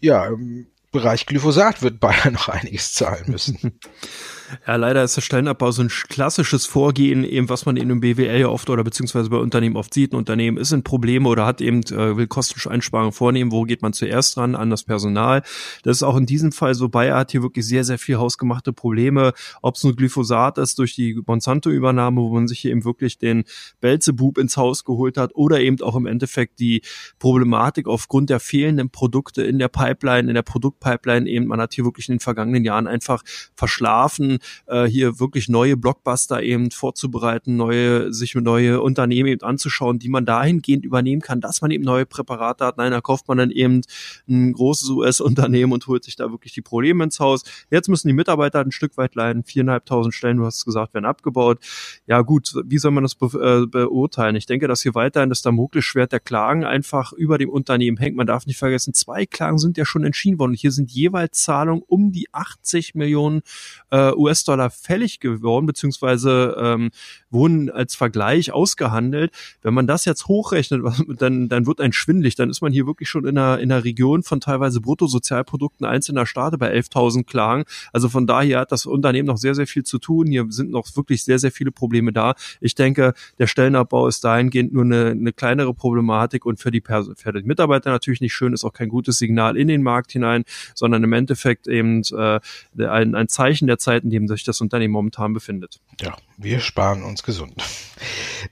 ja, 0.00 0.26
im 0.26 0.66
Bereich 0.92 1.26
Glyphosat 1.26 1.82
wird 1.82 2.00
Bayern 2.00 2.32
noch 2.32 2.48
einiges 2.48 2.92
zahlen 2.92 3.24
müssen. 3.28 3.78
Ja, 4.66 4.76
leider 4.76 5.04
ist 5.04 5.16
der 5.16 5.22
Stellenabbau 5.22 5.70
so 5.70 5.82
ein 5.82 5.88
klassisches 5.88 6.66
Vorgehen, 6.66 7.24
eben 7.24 7.48
was 7.48 7.66
man 7.66 7.76
in 7.76 7.84
einem 7.84 8.00
BWL 8.00 8.40
ja 8.40 8.48
oft 8.48 8.68
oder 8.70 8.82
beziehungsweise 8.82 9.30
bei 9.30 9.36
Unternehmen 9.36 9.76
oft 9.76 9.94
sieht. 9.94 10.12
Ein 10.12 10.16
Unternehmen 10.16 10.56
ist 10.56 10.72
in 10.72 10.82
Probleme 10.82 11.28
oder 11.28 11.46
hat 11.46 11.60
eben, 11.60 11.82
äh, 11.84 12.16
will 12.16 12.26
Kosteneinsparungen 12.26 13.12
vornehmen. 13.12 13.52
Wo 13.52 13.62
geht 13.62 13.82
man 13.82 13.92
zuerst 13.92 14.36
ran? 14.36 14.54
An 14.54 14.70
das 14.70 14.82
Personal. 14.82 15.42
Das 15.84 15.98
ist 15.98 16.02
auch 16.02 16.16
in 16.16 16.26
diesem 16.26 16.52
Fall 16.52 16.74
so. 16.74 16.88
Bayer 16.88 17.16
hat 17.16 17.30
hier 17.30 17.42
wirklich 17.42 17.66
sehr, 17.66 17.84
sehr 17.84 17.98
viel 17.98 18.16
hausgemachte 18.16 18.72
Probleme. 18.72 19.32
Ob 19.62 19.76
es 19.76 19.84
nur 19.84 19.94
Glyphosat 19.94 20.58
ist 20.58 20.78
durch 20.78 20.94
die 20.94 21.20
Monsanto-Übernahme, 21.24 22.20
wo 22.20 22.30
man 22.34 22.48
sich 22.48 22.60
hier 22.60 22.72
eben 22.72 22.84
wirklich 22.84 23.18
den 23.18 23.44
Belzebub 23.80 24.38
ins 24.38 24.56
Haus 24.56 24.84
geholt 24.84 25.16
hat 25.16 25.30
oder 25.34 25.60
eben 25.60 25.80
auch 25.82 25.96
im 25.96 26.06
Endeffekt 26.06 26.58
die 26.58 26.82
Problematik 27.18 27.86
aufgrund 27.86 28.30
der 28.30 28.40
fehlenden 28.40 28.90
Produkte 28.90 29.42
in 29.42 29.58
der 29.58 29.68
Pipeline, 29.68 30.28
in 30.28 30.34
der 30.34 30.42
Produktpipeline 30.42 31.28
eben. 31.28 31.46
Man 31.46 31.60
hat 31.60 31.74
hier 31.74 31.84
wirklich 31.84 32.08
in 32.08 32.14
den 32.14 32.20
vergangenen 32.20 32.64
Jahren 32.64 32.86
einfach 32.86 33.22
verschlafen, 33.54 34.39
äh, 34.66 34.84
hier 34.84 35.20
wirklich 35.20 35.48
neue 35.48 35.76
Blockbuster 35.76 36.42
eben 36.42 36.70
vorzubereiten, 36.70 37.56
neue, 37.56 38.12
sich 38.12 38.34
neue 38.34 38.80
Unternehmen 38.80 39.28
eben 39.28 39.42
anzuschauen, 39.42 39.98
die 39.98 40.08
man 40.08 40.24
dahingehend 40.24 40.84
übernehmen 40.84 41.22
kann, 41.22 41.40
dass 41.40 41.60
man 41.62 41.70
eben 41.70 41.84
neue 41.84 42.06
Präparate 42.06 42.64
hat. 42.64 42.76
Nein, 42.78 42.92
da 42.92 43.00
kauft 43.00 43.28
man 43.28 43.38
dann 43.38 43.50
eben 43.50 43.82
ein 44.28 44.52
großes 44.52 44.88
US-Unternehmen 44.90 45.72
und 45.72 45.86
holt 45.86 46.04
sich 46.04 46.16
da 46.16 46.30
wirklich 46.30 46.52
die 46.52 46.62
Probleme 46.62 47.04
ins 47.04 47.20
Haus. 47.20 47.42
Jetzt 47.70 47.88
müssen 47.88 48.08
die 48.08 48.14
Mitarbeiter 48.14 48.60
ein 48.60 48.72
Stück 48.72 48.96
weit 48.96 49.14
leiden. 49.14 49.44
Viereinhalbtausend 49.44 50.14
Stellen, 50.14 50.38
du 50.38 50.44
hast 50.44 50.58
es 50.58 50.64
gesagt, 50.64 50.94
werden 50.94 51.04
abgebaut. 51.04 51.58
Ja 52.06 52.22
gut, 52.22 52.54
wie 52.64 52.78
soll 52.78 52.90
man 52.92 53.04
das 53.04 53.14
be 53.14 53.26
äh, 53.26 53.66
beurteilen? 53.66 54.36
Ich 54.36 54.46
denke, 54.46 54.68
dass 54.68 54.82
hier 54.82 54.94
weiterhin 54.94 55.28
das 55.28 55.42
Damoklesschwert 55.42 56.12
der 56.12 56.20
Klagen 56.20 56.64
einfach 56.64 57.12
über 57.12 57.38
dem 57.38 57.50
Unternehmen 57.50 57.96
hängt. 57.96 58.16
Man 58.16 58.26
darf 58.26 58.46
nicht 58.46 58.58
vergessen, 58.58 58.94
zwei 58.94 59.26
Klagen 59.26 59.58
sind 59.58 59.76
ja 59.76 59.84
schon 59.84 60.04
entschieden 60.04 60.38
worden. 60.38 60.54
Hier 60.54 60.72
sind 60.72 60.90
jeweils 60.90 61.42
Zahlungen 61.42 61.82
um 61.86 62.12
die 62.12 62.28
80 62.32 62.94
Millionen 62.94 63.42
äh, 63.90 64.10
US-Dollar 64.30 64.70
fällig 64.70 65.20
geworden, 65.20 65.66
beziehungsweise 65.66 66.56
ähm, 66.58 66.90
wurden 67.30 67.70
als 67.70 67.94
Vergleich 67.94 68.52
ausgehandelt. 68.52 69.32
Wenn 69.62 69.74
man 69.74 69.86
das 69.86 70.04
jetzt 70.04 70.26
hochrechnet, 70.26 70.82
dann, 71.18 71.48
dann 71.48 71.66
wird 71.66 71.80
ein 71.80 71.92
schwindlig. 71.92 72.34
Dann 72.34 72.50
ist 72.50 72.60
man 72.60 72.72
hier 72.72 72.86
wirklich 72.86 73.08
schon 73.08 73.26
in 73.26 73.38
einer, 73.38 73.58
in 73.58 73.70
einer 73.70 73.84
Region 73.84 74.22
von 74.22 74.40
teilweise 74.40 74.80
Bruttosozialprodukten 74.80 75.86
einzelner 75.86 76.26
Staaten 76.26 76.58
bei 76.58 76.72
11.000 76.72 77.24
Klagen. 77.24 77.64
Also 77.92 78.08
von 78.08 78.26
daher 78.26 78.60
hat 78.60 78.72
das 78.72 78.86
Unternehmen 78.86 79.26
noch 79.26 79.38
sehr, 79.38 79.54
sehr 79.54 79.66
viel 79.66 79.84
zu 79.84 79.98
tun. 79.98 80.26
Hier 80.26 80.46
sind 80.48 80.70
noch 80.70 80.86
wirklich 80.96 81.24
sehr, 81.24 81.38
sehr 81.38 81.52
viele 81.52 81.70
Probleme 81.70 82.12
da. 82.12 82.34
Ich 82.60 82.74
denke, 82.74 83.14
der 83.38 83.46
Stellenabbau 83.46 84.08
ist 84.08 84.24
dahingehend 84.24 84.72
nur 84.72 84.84
eine, 84.84 85.10
eine 85.10 85.32
kleinere 85.32 85.74
Problematik 85.74 86.46
und 86.46 86.58
für 86.58 86.70
die, 86.70 86.80
Pers 86.80 87.10
für 87.16 87.32
die 87.32 87.42
Mitarbeiter 87.42 87.90
natürlich 87.90 88.20
nicht 88.20 88.34
schön, 88.34 88.52
ist 88.52 88.64
auch 88.64 88.72
kein 88.72 88.88
gutes 88.88 89.18
Signal 89.18 89.56
in 89.56 89.68
den 89.68 89.82
Markt 89.82 90.12
hinein, 90.12 90.44
sondern 90.74 91.04
im 91.04 91.12
Endeffekt 91.12 91.68
eben 91.68 92.02
äh, 92.16 92.40
ein, 92.84 93.14
ein 93.14 93.28
Zeichen 93.28 93.66
der 93.66 93.78
Zeit, 93.78 94.04
in 94.04 94.10
dem 94.10 94.28
sich 94.28 94.44
das 94.44 94.60
Unternehmen 94.60 94.92
momentan 94.92 95.32
befindet. 95.32 95.80
Ja, 96.00 96.16
wir 96.36 96.60
sparen 96.60 97.02
uns 97.02 97.19
gesund. 97.22 97.62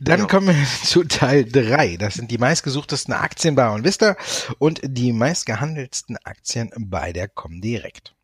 Dann 0.00 0.16
genau. 0.16 0.28
kommen 0.28 0.48
wir 0.48 0.66
zu 0.84 1.04
Teil 1.04 1.44
3. 1.44 1.96
Das 1.96 2.14
sind 2.14 2.30
die 2.30 2.38
meistgesuchtesten 2.38 3.14
Aktien 3.14 3.54
bei 3.54 3.68
OnVista 3.70 4.16
und 4.58 4.80
die 4.82 5.12
meistgehandelsten 5.12 6.16
Aktien 6.24 6.70
bei 6.76 7.12
der 7.12 7.28
Comdirect. 7.28 8.14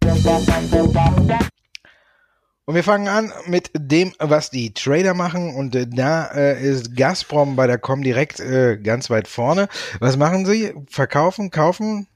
Und 2.67 2.75
wir 2.75 2.83
fangen 2.85 3.09
an 3.09 3.31
mit 3.47 3.71
dem, 3.77 4.15
was 4.19 4.49
die 4.51 4.73
Trader 4.73 5.13
machen. 5.13 5.55
Und 5.55 5.75
äh, 5.75 5.87
da 5.87 6.27
äh, 6.29 6.63
ist 6.63 6.97
Gazprom 6.97 7.57
bei 7.57 7.67
der 7.67 7.79
Comdirect 7.79 8.41
äh, 8.41 8.79
ganz 8.79 9.11
weit 9.11 9.29
vorne. 9.29 9.69
Was 10.01 10.17
machen 10.17 10.47
sie? 10.47 10.73
Verkaufen, 10.89 11.51
kaufen? 11.51 12.07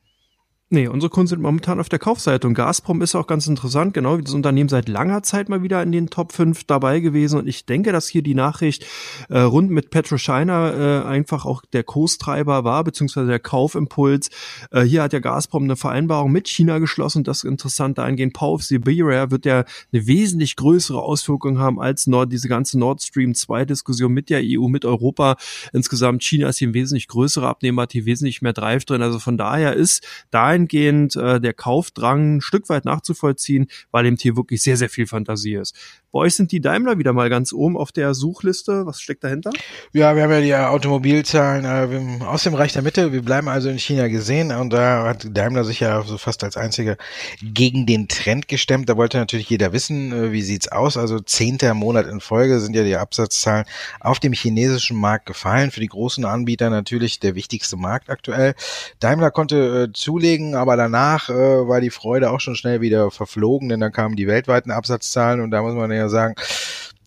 Nee, 0.71 0.87
unsere 0.87 1.09
Kunden 1.09 1.29
sind 1.29 1.41
momentan 1.41 1.81
auf 1.81 1.89
der 1.89 1.99
Kaufseite 1.99 2.47
und 2.47 2.53
Gazprom 2.53 3.01
ist 3.01 3.15
auch 3.15 3.27
ganz 3.27 3.47
interessant, 3.47 3.95
genau 3.95 4.19
wie 4.19 4.23
das 4.23 4.35
Unternehmen 4.35 4.69
seit 4.69 4.87
langer 4.87 5.23
Zeit 5.23 5.49
mal 5.49 5.63
wieder 5.63 5.83
in 5.83 5.93
den 5.93 6.11
Top 6.11 6.31
5 6.33 6.65
dabei 6.65 7.01
gewesen 7.01 7.39
und 7.39 7.49
ich 7.49 7.65
denke, 7.65 7.91
dass 7.91 8.07
hier 8.07 8.21
die 8.21 8.35
Nachricht 8.35 8.85
äh, 9.31 9.39
rund 9.39 9.71
mit 9.71 9.89
PetroChina 9.89 11.05
äh, 11.05 11.07
einfach 11.07 11.47
auch 11.47 11.63
der 11.73 11.85
Kurstreiber 11.85 12.65
war, 12.65 12.85
beziehungsweise 12.85 13.29
der 13.29 13.39
Kaufimpuls. 13.39 14.29
Äh, 14.71 14.83
hier 14.83 15.05
hat 15.05 15.15
ja 15.15 15.21
Gazprom 15.21 15.65
eine 15.65 15.77
Vereinbarung 15.77 16.33
mit 16.33 16.49
China 16.49 16.81
geschlossen, 16.81 17.25
das 17.25 17.39
ist 17.39 17.45
interessant 17.45 17.97
dahingehend. 17.97 18.35
Power 18.35 18.53
of 18.53 18.63
Siberia 18.63 19.31
wird 19.31 19.47
ja 19.47 19.65
eine 19.91 20.07
wesentlich 20.07 20.55
größere 20.57 21.01
Auswirkung 21.01 21.59
haben 21.59 21.81
als 21.81 22.07
Nord, 22.07 22.31
diese 22.31 22.49
ganze 22.49 22.79
Nord 22.79 23.01
Stream 23.01 23.35
2 23.35 23.65
Diskussion 23.65 24.13
mit 24.13 24.29
der 24.29 24.43
EU, 24.45 24.69
mit 24.69 24.85
Europa. 24.85 25.37
Insgesamt 25.73 26.23
China 26.23 26.51
ist 26.51 26.59
hier 26.59 26.69
ein 26.69 26.75
wesentlich 26.75 27.09
größerer 27.09 27.49
Abnehmer, 27.49 27.83
hat 27.83 27.93
hier 27.93 28.05
wesentlich 28.05 28.43
mehr 28.43 28.53
Drive 28.53 28.85
drin, 28.85 29.01
also 29.01 29.19
von 29.19 29.39
daher 29.39 29.73
ist 29.73 30.07
da 30.31 30.58
dahingehend 30.59 31.17
äh, 31.17 31.41
der 31.41 31.55
Kaufdrang 31.55 32.37
ein 32.37 32.41
Stück 32.41 32.69
weit 32.69 32.85
nachzuvollziehen, 32.85 33.69
weil 33.91 34.07
eben 34.07 34.17
hier 34.17 34.37
wirklich 34.37 34.63
sehr, 34.63 34.77
sehr 34.77 34.89
viel 34.89 35.07
Fantasie 35.07 35.55
ist. 35.55 35.75
Bei 36.11 36.21
euch 36.21 36.35
sind 36.35 36.53
die 36.53 36.61
Daimler 36.61 36.99
wieder 36.99 37.13
mal 37.13 37.29
ganz 37.29 37.53
oben 37.53 37.77
auf 37.77 37.93
der 37.93 38.15
Suchliste. 38.15 38.87
Was 38.87 39.01
steckt 39.01 39.25
dahinter? 39.25 39.51
Ja, 39.93 40.17
wir 40.17 40.23
haben 40.23 40.31
ja 40.31 40.41
die 40.41 40.55
Automobilzahlen 40.55 42.21
äh, 42.21 42.25
aus 42.25 42.45
dem 42.45 42.55
Reich 42.55 42.73
der 42.73 42.83
Mitte. 42.83 43.13
Wir 43.13 43.23
bleiben 43.23 43.49
also 43.49 43.69
in 43.69 43.79
China 43.79 44.09
gesehen 44.09 44.51
und 44.51 44.73
da 44.73 45.05
hat 45.07 45.27
Daimler 45.31 45.65
sich 45.65 45.81
ja 45.81 46.03
so 46.03 46.17
fast 46.17 46.43
als 46.45 46.57
einziger 46.57 46.97
gegen 47.43 47.85
den 47.85 48.09
Trend 48.09 48.49
gestemmt. 48.49 48.89
Da 48.89 48.97
wollte 48.97 49.19
natürlich 49.19 49.51
jeder 49.51 49.73
wissen, 49.73 50.13
äh, 50.13 50.33
wie 50.33 50.41
sieht's 50.41 50.69
aus. 50.69 50.97
Also 50.97 51.21
zehnter 51.21 51.75
Monat 51.75 52.07
in 52.07 52.21
Folge 52.21 52.59
sind 52.61 52.75
ja 52.75 52.85
die 52.85 52.97
Absatzzahlen 52.97 53.67
auf 54.01 54.19
dem 54.19 54.33
chinesischen 54.33 54.97
Markt 54.97 55.27
gefallen. 55.27 55.71
Für 55.71 55.81
die 55.81 55.89
großen 55.89 56.25
Anbieter 56.25 56.71
natürlich 56.71 57.21
der 57.21 57.35
wichtigste 57.35 57.77
Markt 57.77 58.09
aktuell. 58.09 58.55
Daimler 58.99 59.31
konnte 59.31 59.89
äh, 59.89 59.93
zulegen, 59.93 60.48
aber 60.55 60.77
danach 60.77 61.29
äh, 61.31 61.33
war 61.69 61.81
die 61.81 61.91
Freude 61.91 62.31
auch 62.31 62.41
schon 62.41 62.57
schnell 62.57 62.81
wieder 62.81 63.11
verflogen, 63.11 63.69
denn 63.69 63.81
dann 63.81 63.93
kamen 63.93 64.17
die 64.17 64.27
weltweiten 64.27 64.71
Absatzzahlen 64.71 65.41
und 65.41 65.51
da 65.51 65.63
muss 65.63 65.75
man 65.75 65.91
ja 65.91 66.09
sagen, 66.09 66.35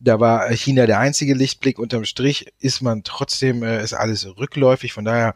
da 0.04 0.20
war 0.20 0.50
China 0.52 0.88
der 0.88 1.00
einzige 1.00 1.34
Lichtblick. 1.34 1.78
Unterm 1.78 2.06
Strich 2.06 2.48
ist 2.60 2.82
man 2.82 3.04
trotzdem, 3.04 3.64
äh, 3.64 3.84
ist 3.84 3.94
alles 3.94 4.28
rückläufig. 4.38 4.94
Von 4.94 5.06
daher 5.06 5.36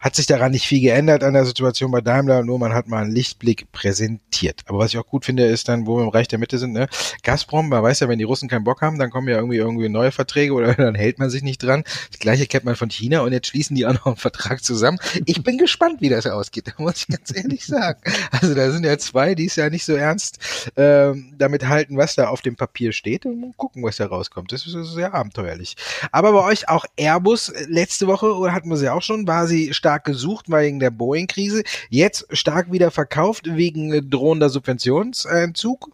hat 0.00 0.16
sich 0.16 0.26
daran 0.26 0.52
nicht 0.52 0.66
viel 0.66 0.80
geändert 0.80 1.22
an 1.22 1.34
der 1.34 1.44
Situation 1.44 1.90
bei 1.90 2.00
Daimler, 2.00 2.42
nur 2.42 2.58
man 2.58 2.72
hat 2.72 2.88
mal 2.88 3.02
einen 3.02 3.12
Lichtblick 3.12 3.70
präsentiert. 3.72 4.62
Aber 4.66 4.78
was 4.78 4.92
ich 4.92 4.98
auch 4.98 5.06
gut 5.06 5.24
finde, 5.24 5.44
ist 5.44 5.68
dann, 5.68 5.86
wo 5.86 5.98
wir 5.98 6.04
im 6.04 6.08
Reich 6.08 6.28
der 6.28 6.38
Mitte 6.38 6.58
sind, 6.58 6.72
ne? 6.72 6.88
Gazprom, 7.22 7.68
man 7.68 7.82
weiß 7.82 8.00
ja, 8.00 8.08
wenn 8.08 8.18
die 8.18 8.24
Russen 8.24 8.48
keinen 8.48 8.64
Bock 8.64 8.80
haben, 8.80 8.98
dann 8.98 9.10
kommen 9.10 9.28
ja 9.28 9.36
irgendwie 9.36 9.56
irgendwie 9.56 9.88
neue 9.88 10.12
Verträge 10.12 10.54
oder 10.54 10.74
dann 10.74 10.94
hält 10.94 11.18
man 11.18 11.28
sich 11.28 11.42
nicht 11.42 11.62
dran. 11.62 11.84
Das 12.10 12.18
gleiche 12.18 12.46
kennt 12.46 12.64
man 12.64 12.76
von 12.76 12.90
China 12.90 13.20
und 13.20 13.32
jetzt 13.32 13.48
schließen 13.48 13.76
die 13.76 13.86
auch 13.86 13.92
noch 13.92 14.06
einen 14.06 14.16
Vertrag 14.16 14.64
zusammen. 14.64 14.98
Ich 15.26 15.42
bin 15.42 15.58
gespannt, 15.58 16.00
wie 16.00 16.08
das 16.08 16.26
ausgeht, 16.26 16.74
muss 16.78 17.00
ich 17.00 17.08
ganz 17.08 17.36
ehrlich 17.36 17.66
sagen. 17.66 18.00
Also 18.30 18.54
da 18.54 18.70
sind 18.70 18.84
ja 18.84 18.96
zwei, 18.98 19.34
die 19.34 19.46
es 19.46 19.56
ja 19.56 19.68
nicht 19.68 19.84
so 19.84 19.94
ernst 19.94 20.38
ähm, 20.76 21.34
damit 21.36 21.68
halten, 21.68 21.96
was 21.98 22.14
da 22.14 22.28
auf 22.28 22.40
dem 22.40 22.56
Papier 22.56 22.92
steht 22.92 23.26
und 23.26 23.56
gucken, 23.56 23.82
was 23.82 23.96
da 23.96 24.05
rauskommt. 24.06 24.52
Das 24.52 24.66
ist 24.66 24.92
sehr 24.92 25.14
abenteuerlich. 25.14 25.76
Aber 26.12 26.32
bei 26.32 26.44
euch 26.44 26.68
auch 26.68 26.84
Airbus, 26.96 27.52
letzte 27.68 28.06
Woche 28.06 28.34
oder 28.34 28.52
hatten 28.52 28.70
wir 28.70 28.76
sie 28.76 28.88
auch 28.88 29.02
schon, 29.02 29.26
war 29.26 29.46
sie 29.46 29.74
stark 29.74 30.04
gesucht 30.04 30.48
wegen 30.48 30.80
der 30.80 30.90
Boeing-Krise. 30.90 31.62
Jetzt 31.88 32.26
stark 32.30 32.72
wieder 32.72 32.90
verkauft 32.90 33.44
wegen 33.46 34.10
drohender 34.10 34.50
Subventionsentzug. 34.50 35.90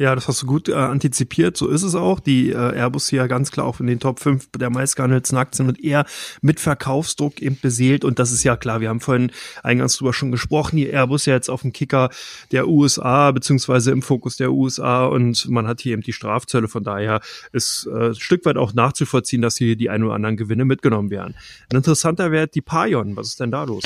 Ja, 0.00 0.14
das 0.14 0.28
hast 0.28 0.42
du 0.42 0.46
gut 0.46 0.68
äh, 0.68 0.74
antizipiert. 0.74 1.56
So 1.56 1.66
ist 1.66 1.82
es 1.82 1.96
auch. 1.96 2.20
Die 2.20 2.50
äh, 2.50 2.54
Airbus 2.54 3.08
hier 3.08 3.26
ganz 3.26 3.50
klar 3.50 3.66
auch 3.66 3.80
in 3.80 3.88
den 3.88 3.98
Top 3.98 4.20
5 4.20 4.50
der 4.56 4.70
meistgehandelten 4.70 5.36
Aktien 5.36 5.68
und 5.68 5.82
eher 5.82 6.06
mit 6.40 6.60
Verkaufsdruck 6.60 7.42
eben 7.42 7.58
beseelt. 7.60 8.04
Und 8.04 8.20
das 8.20 8.30
ist 8.30 8.44
ja 8.44 8.56
klar. 8.56 8.80
Wir 8.80 8.90
haben 8.90 9.00
vorhin 9.00 9.32
eingangs 9.64 9.96
drüber 9.96 10.12
schon 10.12 10.30
gesprochen. 10.30 10.76
Die 10.76 10.88
Airbus 10.88 11.26
ja 11.26 11.34
jetzt 11.34 11.50
auf 11.50 11.62
dem 11.62 11.72
Kicker 11.72 12.10
der 12.52 12.68
USA, 12.68 13.32
beziehungsweise 13.32 13.90
im 13.90 14.02
Fokus 14.02 14.36
der 14.36 14.52
USA. 14.52 15.06
Und 15.06 15.48
man 15.48 15.66
hat 15.66 15.80
hier 15.80 15.94
eben 15.94 16.02
die 16.02 16.12
Strafzölle. 16.12 16.68
Von 16.68 16.84
daher 16.84 17.20
ist 17.50 17.88
äh, 17.92 18.10
ein 18.10 18.14
Stück 18.14 18.44
weit 18.44 18.56
auch 18.56 18.74
nachzuvollziehen, 18.74 19.42
dass 19.42 19.56
hier 19.56 19.74
die 19.74 19.90
ein 19.90 20.04
oder 20.04 20.14
anderen 20.14 20.36
Gewinne 20.36 20.64
mitgenommen 20.64 21.10
werden. 21.10 21.34
Ein 21.72 21.78
interessanter 21.78 22.30
Wert, 22.30 22.54
die 22.54 22.60
Payon. 22.60 23.16
Was 23.16 23.26
ist 23.28 23.40
denn 23.40 23.50
da 23.50 23.64
los? 23.64 23.82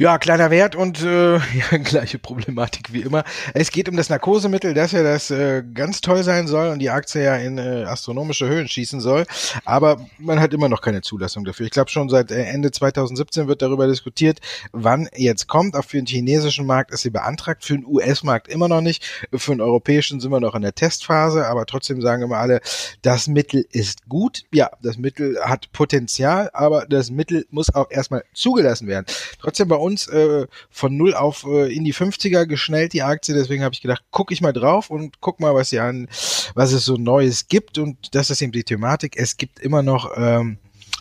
Ja, 0.00 0.16
kleiner 0.16 0.50
Wert 0.50 0.76
und 0.76 1.02
äh, 1.02 1.34
ja, 1.36 1.76
gleiche 1.84 2.18
Problematik 2.18 2.90
wie 2.94 3.02
immer. 3.02 3.22
Es 3.52 3.70
geht 3.70 3.86
um 3.86 3.98
das 3.98 4.08
Narkosemittel, 4.08 4.72
das 4.72 4.92
ja 4.92 5.02
das 5.02 5.30
äh, 5.30 5.62
ganz 5.74 6.00
toll 6.00 6.22
sein 6.22 6.48
soll 6.48 6.68
und 6.68 6.78
die 6.78 6.88
Aktie 6.88 7.22
ja 7.22 7.36
in 7.36 7.58
äh, 7.58 7.84
astronomische 7.84 8.48
Höhen 8.48 8.66
schießen 8.66 9.02
soll. 9.02 9.26
Aber 9.66 10.06
man 10.16 10.40
hat 10.40 10.54
immer 10.54 10.70
noch 10.70 10.80
keine 10.80 11.02
Zulassung 11.02 11.44
dafür. 11.44 11.66
Ich 11.66 11.72
glaube 11.72 11.90
schon 11.90 12.08
seit 12.08 12.30
äh, 12.30 12.44
Ende 12.44 12.70
2017 12.70 13.46
wird 13.46 13.60
darüber 13.60 13.86
diskutiert, 13.86 14.40
wann 14.72 15.06
jetzt 15.14 15.48
kommt. 15.48 15.76
Auch 15.76 15.84
für 15.84 15.98
den 15.98 16.06
chinesischen 16.06 16.64
Markt 16.64 16.92
ist 16.92 17.02
sie 17.02 17.10
beantragt, 17.10 17.62
für 17.62 17.74
den 17.74 17.84
US-Markt 17.84 18.48
immer 18.48 18.68
noch 18.68 18.80
nicht. 18.80 19.04
Für 19.34 19.52
den 19.52 19.60
europäischen 19.60 20.18
sind 20.18 20.30
wir 20.30 20.40
noch 20.40 20.54
in 20.54 20.62
der 20.62 20.74
Testphase, 20.74 21.46
aber 21.46 21.66
trotzdem 21.66 22.00
sagen 22.00 22.22
immer 22.22 22.38
alle, 22.38 22.62
das 23.02 23.28
Mittel 23.28 23.66
ist 23.70 24.08
gut. 24.08 24.44
Ja, 24.50 24.70
das 24.80 24.96
Mittel 24.96 25.38
hat 25.44 25.70
Potenzial, 25.72 26.48
aber 26.54 26.86
das 26.88 27.10
Mittel 27.10 27.44
muss 27.50 27.74
auch 27.74 27.90
erstmal 27.90 28.24
zugelassen 28.32 28.88
werden. 28.88 29.04
Trotzdem 29.38 29.68
bei 29.68 29.76
uns 29.76 29.89
uns 29.90 30.06
äh, 30.08 30.46
von 30.70 30.96
null 30.96 31.14
auf 31.14 31.44
äh, 31.44 31.74
in 31.74 31.84
die 31.84 31.94
50er 31.94 32.46
geschnellt, 32.46 32.92
die 32.92 33.02
Aktie. 33.02 33.34
Deswegen 33.34 33.62
habe 33.62 33.74
ich 33.74 33.82
gedacht, 33.82 34.02
guck 34.10 34.32
ich 34.32 34.40
mal 34.40 34.52
drauf 34.52 34.90
und 34.90 35.20
guck 35.20 35.40
mal, 35.40 35.54
was, 35.54 35.72
an, 35.74 36.08
was 36.54 36.72
es 36.72 36.84
so 36.84 36.96
Neues 36.96 37.48
gibt. 37.48 37.78
Und 37.78 38.14
das 38.14 38.30
ist 38.30 38.42
eben 38.42 38.52
die 38.52 38.64
Thematik. 38.64 39.16
Es 39.16 39.36
gibt 39.36 39.60
immer 39.60 39.82
noch 39.82 40.12
ähm, 40.16 40.58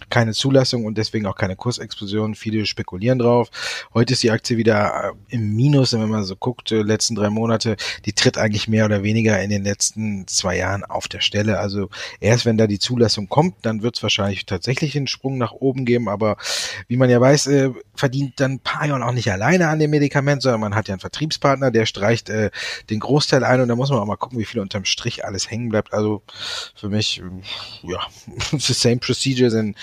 keine 0.09 0.33
Zulassung 0.33 0.85
und 0.85 0.97
deswegen 0.97 1.25
auch 1.25 1.35
keine 1.35 1.55
Kursexplosion. 1.55 2.35
Viele 2.35 2.65
spekulieren 2.65 3.19
drauf. 3.19 3.49
Heute 3.93 4.13
ist 4.13 4.23
die 4.23 4.31
Aktie 4.31 4.57
wieder 4.57 5.13
äh, 5.29 5.35
im 5.35 5.55
Minus, 5.55 5.93
wenn 5.93 6.09
man 6.09 6.23
so 6.23 6.35
guckt, 6.35 6.71
äh, 6.71 6.81
letzten 6.81 7.15
drei 7.15 7.29
Monate. 7.29 7.77
Die 8.05 8.13
tritt 8.13 8.37
eigentlich 8.37 8.67
mehr 8.67 8.85
oder 8.85 9.03
weniger 9.03 9.41
in 9.41 9.49
den 9.49 9.63
letzten 9.63 10.27
zwei 10.27 10.57
Jahren 10.57 10.83
auf 10.83 11.07
der 11.07 11.21
Stelle. 11.21 11.59
Also 11.59 11.89
erst 12.19 12.45
wenn 12.45 12.57
da 12.57 12.67
die 12.67 12.79
Zulassung 12.79 13.29
kommt, 13.29 13.55
dann 13.63 13.81
wird 13.81 13.97
es 13.97 14.03
wahrscheinlich 14.03 14.45
tatsächlich 14.45 14.95
einen 14.95 15.07
Sprung 15.07 15.37
nach 15.37 15.51
oben 15.51 15.85
geben. 15.85 16.09
Aber 16.09 16.37
wie 16.87 16.97
man 16.97 17.09
ja 17.09 17.21
weiß, 17.21 17.47
äh, 17.47 17.71
verdient 17.95 18.39
dann 18.39 18.59
Parion 18.59 19.03
auch 19.03 19.11
nicht 19.11 19.31
alleine 19.31 19.69
an 19.69 19.79
dem 19.79 19.91
Medikament, 19.91 20.41
sondern 20.41 20.61
man 20.61 20.75
hat 20.75 20.87
ja 20.87 20.93
einen 20.93 21.01
Vertriebspartner, 21.01 21.71
der 21.71 21.85
streicht 21.85 22.29
den 22.29 22.99
Großteil 22.99 23.43
ein 23.43 23.61
und 23.61 23.67
da 23.67 23.75
muss 23.75 23.89
man 23.89 23.99
auch 23.99 24.05
mal 24.05 24.15
gucken, 24.15 24.39
wie 24.39 24.45
viel 24.45 24.61
unterm 24.61 24.85
Strich 24.85 25.25
alles 25.25 25.49
hängen 25.49 25.69
bleibt. 25.69 25.93
Also 25.93 26.21
für 26.75 26.89
mich, 26.89 27.21
ja, 27.83 27.99
the 28.51 28.73
same 28.73 28.97
procedure 28.97 29.57
in 29.57 29.75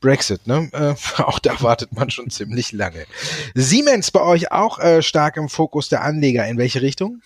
Brexit, 0.00 0.46
ne? 0.46 0.68
Äh, 0.72 0.94
auch 1.22 1.38
da 1.38 1.60
wartet 1.60 1.92
man 1.92 2.10
schon 2.10 2.30
ziemlich 2.30 2.72
lange. 2.72 3.06
Siemens 3.54 4.10
bei 4.10 4.20
euch 4.20 4.52
auch 4.52 4.78
äh, 4.78 5.02
stark 5.02 5.36
im 5.36 5.48
Fokus 5.48 5.88
der 5.88 6.02
Anleger. 6.02 6.46
In 6.46 6.58
welche 6.58 6.82
Richtung? 6.82 7.22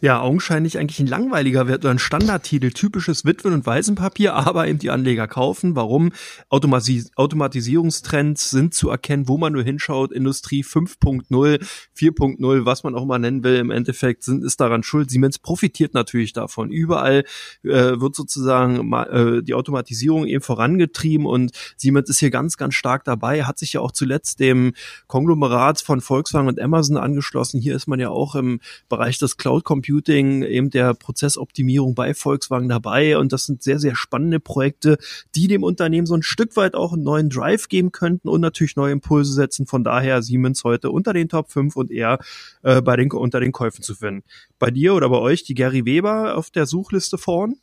Ja, 0.00 0.20
augenscheinlich 0.20 0.78
eigentlich 0.78 1.00
ein 1.00 1.06
langweiliger 1.06 1.68
Wert 1.68 1.84
oder 1.84 1.90
ein 1.90 1.98
Standardtitel, 1.98 2.70
typisches 2.70 3.24
Witwen- 3.24 3.52
und 3.52 3.66
Waisenpapier, 3.66 4.34
aber 4.34 4.66
eben 4.68 4.78
die 4.78 4.90
Anleger 4.90 5.26
kaufen. 5.26 5.76
Warum? 5.76 6.12
Automatis 6.48 7.10
Automatisierungstrends 7.16 8.50
sind 8.50 8.74
zu 8.74 8.90
erkennen, 8.90 9.28
wo 9.28 9.38
man 9.38 9.52
nur 9.52 9.62
hinschaut. 9.62 10.12
Industrie 10.12 10.62
5.0, 10.62 11.64
4.0, 11.96 12.64
was 12.64 12.82
man 12.84 12.94
auch 12.94 13.04
mal 13.04 13.18
nennen 13.18 13.44
will, 13.44 13.56
im 13.56 13.70
Endeffekt 13.70 14.24
sind, 14.24 14.44
ist 14.44 14.60
daran 14.60 14.82
schuld. 14.82 15.10
Siemens 15.10 15.38
profitiert 15.38 15.94
natürlich 15.94 16.32
davon. 16.32 16.70
Überall 16.70 17.24
äh, 17.62 18.00
wird 18.00 18.14
sozusagen 18.14 18.92
äh, 18.92 19.42
die 19.42 19.54
Automatisierung 19.54 20.26
eben 20.26 20.42
vorangetrieben 20.42 21.26
und 21.26 21.52
Siemens 21.76 22.10
ist 22.10 22.18
hier 22.18 22.30
ganz, 22.30 22.56
ganz 22.56 22.74
stark 22.74 23.04
dabei, 23.04 23.44
hat 23.44 23.58
sich 23.58 23.74
ja 23.74 23.80
auch 23.80 23.92
zuletzt 23.92 24.40
dem 24.40 24.72
Konglomerat 25.06 25.80
von 25.80 26.00
Volkswagen 26.00 26.48
und 26.48 26.60
Amazon 26.60 26.96
angeschlossen. 26.96 27.60
Hier 27.60 27.74
ist 27.76 27.86
man 27.86 28.00
ja 28.00 28.10
auch 28.10 28.34
im 28.34 28.60
Bereich 28.88 29.18
des 29.18 29.36
Cloud 29.36 29.53
Computing, 29.62 30.42
eben 30.42 30.70
der 30.70 30.94
Prozessoptimierung 30.94 31.94
bei 31.94 32.14
Volkswagen 32.14 32.68
dabei. 32.68 33.18
Und 33.18 33.32
das 33.32 33.46
sind 33.46 33.62
sehr, 33.62 33.78
sehr 33.78 33.94
spannende 33.94 34.40
Projekte, 34.40 34.98
die 35.34 35.46
dem 35.46 35.62
Unternehmen 35.62 36.06
so 36.06 36.14
ein 36.14 36.22
Stück 36.22 36.56
weit 36.56 36.74
auch 36.74 36.92
einen 36.92 37.04
neuen 37.04 37.30
Drive 37.30 37.68
geben 37.68 37.92
könnten 37.92 38.28
und 38.28 38.40
natürlich 38.40 38.76
neue 38.76 38.92
Impulse 38.92 39.32
setzen. 39.32 39.66
Von 39.66 39.84
daher 39.84 40.22
Siemens 40.22 40.64
heute 40.64 40.90
unter 40.90 41.12
den 41.12 41.28
Top 41.28 41.50
5 41.50 41.76
und 41.76 41.90
eher 41.90 42.18
äh, 42.62 42.82
bei 42.82 42.96
den, 42.96 43.10
unter 43.12 43.40
den 43.40 43.52
Käufen 43.52 43.82
zu 43.82 43.94
finden. 43.94 44.24
Bei 44.58 44.70
dir 44.70 44.94
oder 44.94 45.08
bei 45.08 45.18
euch 45.18 45.44
die 45.44 45.54
Gary 45.54 45.84
Weber 45.84 46.36
auf 46.36 46.50
der 46.50 46.66
Suchliste 46.66 47.18
vorn? 47.18 47.56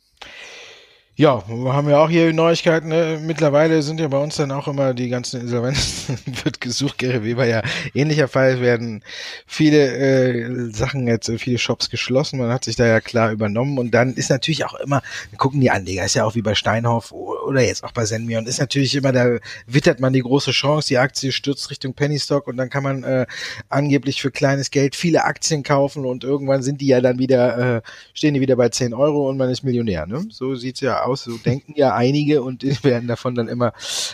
Ja, 1.14 1.42
wir 1.46 1.74
haben 1.74 1.90
ja 1.90 1.98
auch 1.98 2.08
hier 2.08 2.32
Neuigkeiten. 2.32 2.88
Ne? 2.88 3.20
Mittlerweile 3.22 3.82
sind 3.82 4.00
ja 4.00 4.08
bei 4.08 4.16
uns 4.16 4.36
dann 4.36 4.50
auch 4.50 4.66
immer 4.66 4.94
die 4.94 5.10
ganzen 5.10 5.42
Insolvenzen 5.42 6.16
wird 6.44 6.58
gesucht. 6.62 6.96
Gary 6.96 7.22
Weber 7.22 7.44
ja 7.44 7.60
ähnlicher 7.92 8.28
Fall 8.28 8.62
werden 8.62 9.04
viele 9.46 9.94
äh, 9.94 10.72
Sachen 10.72 11.06
jetzt, 11.06 11.28
äh, 11.28 11.36
viele 11.36 11.58
Shops 11.58 11.90
geschlossen. 11.90 12.38
Man 12.38 12.50
hat 12.50 12.64
sich 12.64 12.76
da 12.76 12.86
ja 12.86 13.02
klar 13.02 13.30
übernommen 13.30 13.76
und 13.78 13.90
dann 13.90 14.14
ist 14.14 14.30
natürlich 14.30 14.64
auch 14.64 14.72
immer, 14.76 15.02
gucken 15.36 15.60
die 15.60 15.70
Anleger, 15.70 16.02
ist 16.02 16.14
ja 16.14 16.24
auch 16.24 16.34
wie 16.34 16.40
bei 16.40 16.54
Steinhoff 16.54 17.12
oder 17.12 17.60
jetzt 17.60 17.84
auch 17.84 17.92
bei 17.92 18.06
Senmion, 18.06 18.46
ist 18.46 18.60
natürlich 18.60 18.94
immer, 18.94 19.12
da 19.12 19.36
wittert 19.66 20.00
man 20.00 20.14
die 20.14 20.22
große 20.22 20.52
Chance, 20.52 20.88
die 20.88 20.98
Aktie 20.98 21.30
stürzt 21.30 21.70
Richtung 21.70 21.92
Penny 21.92 22.18
Stock 22.18 22.46
und 22.46 22.56
dann 22.56 22.70
kann 22.70 22.82
man 22.82 23.04
äh, 23.04 23.26
angeblich 23.68 24.22
für 24.22 24.30
kleines 24.30 24.70
Geld 24.70 24.96
viele 24.96 25.24
Aktien 25.24 25.62
kaufen 25.62 26.06
und 26.06 26.24
irgendwann 26.24 26.62
sind 26.62 26.80
die 26.80 26.86
ja 26.86 27.02
dann 27.02 27.18
wieder, 27.18 27.76
äh, 27.76 27.82
stehen 28.14 28.32
die 28.32 28.40
wieder 28.40 28.56
bei 28.56 28.70
10 28.70 28.94
Euro 28.94 29.28
und 29.28 29.36
man 29.36 29.50
ist 29.50 29.62
Millionär. 29.62 30.06
Ne? 30.06 30.24
So 30.30 30.54
sieht's 30.54 30.80
ja 30.80 31.01
aus. 31.04 31.24
So 31.24 31.36
denken 31.36 31.74
ja 31.76 31.94
einige 31.94 32.42
und 32.42 32.62
werden 32.84 33.08
davon 33.08 33.34
dann 33.34 33.48
immer 33.48 33.72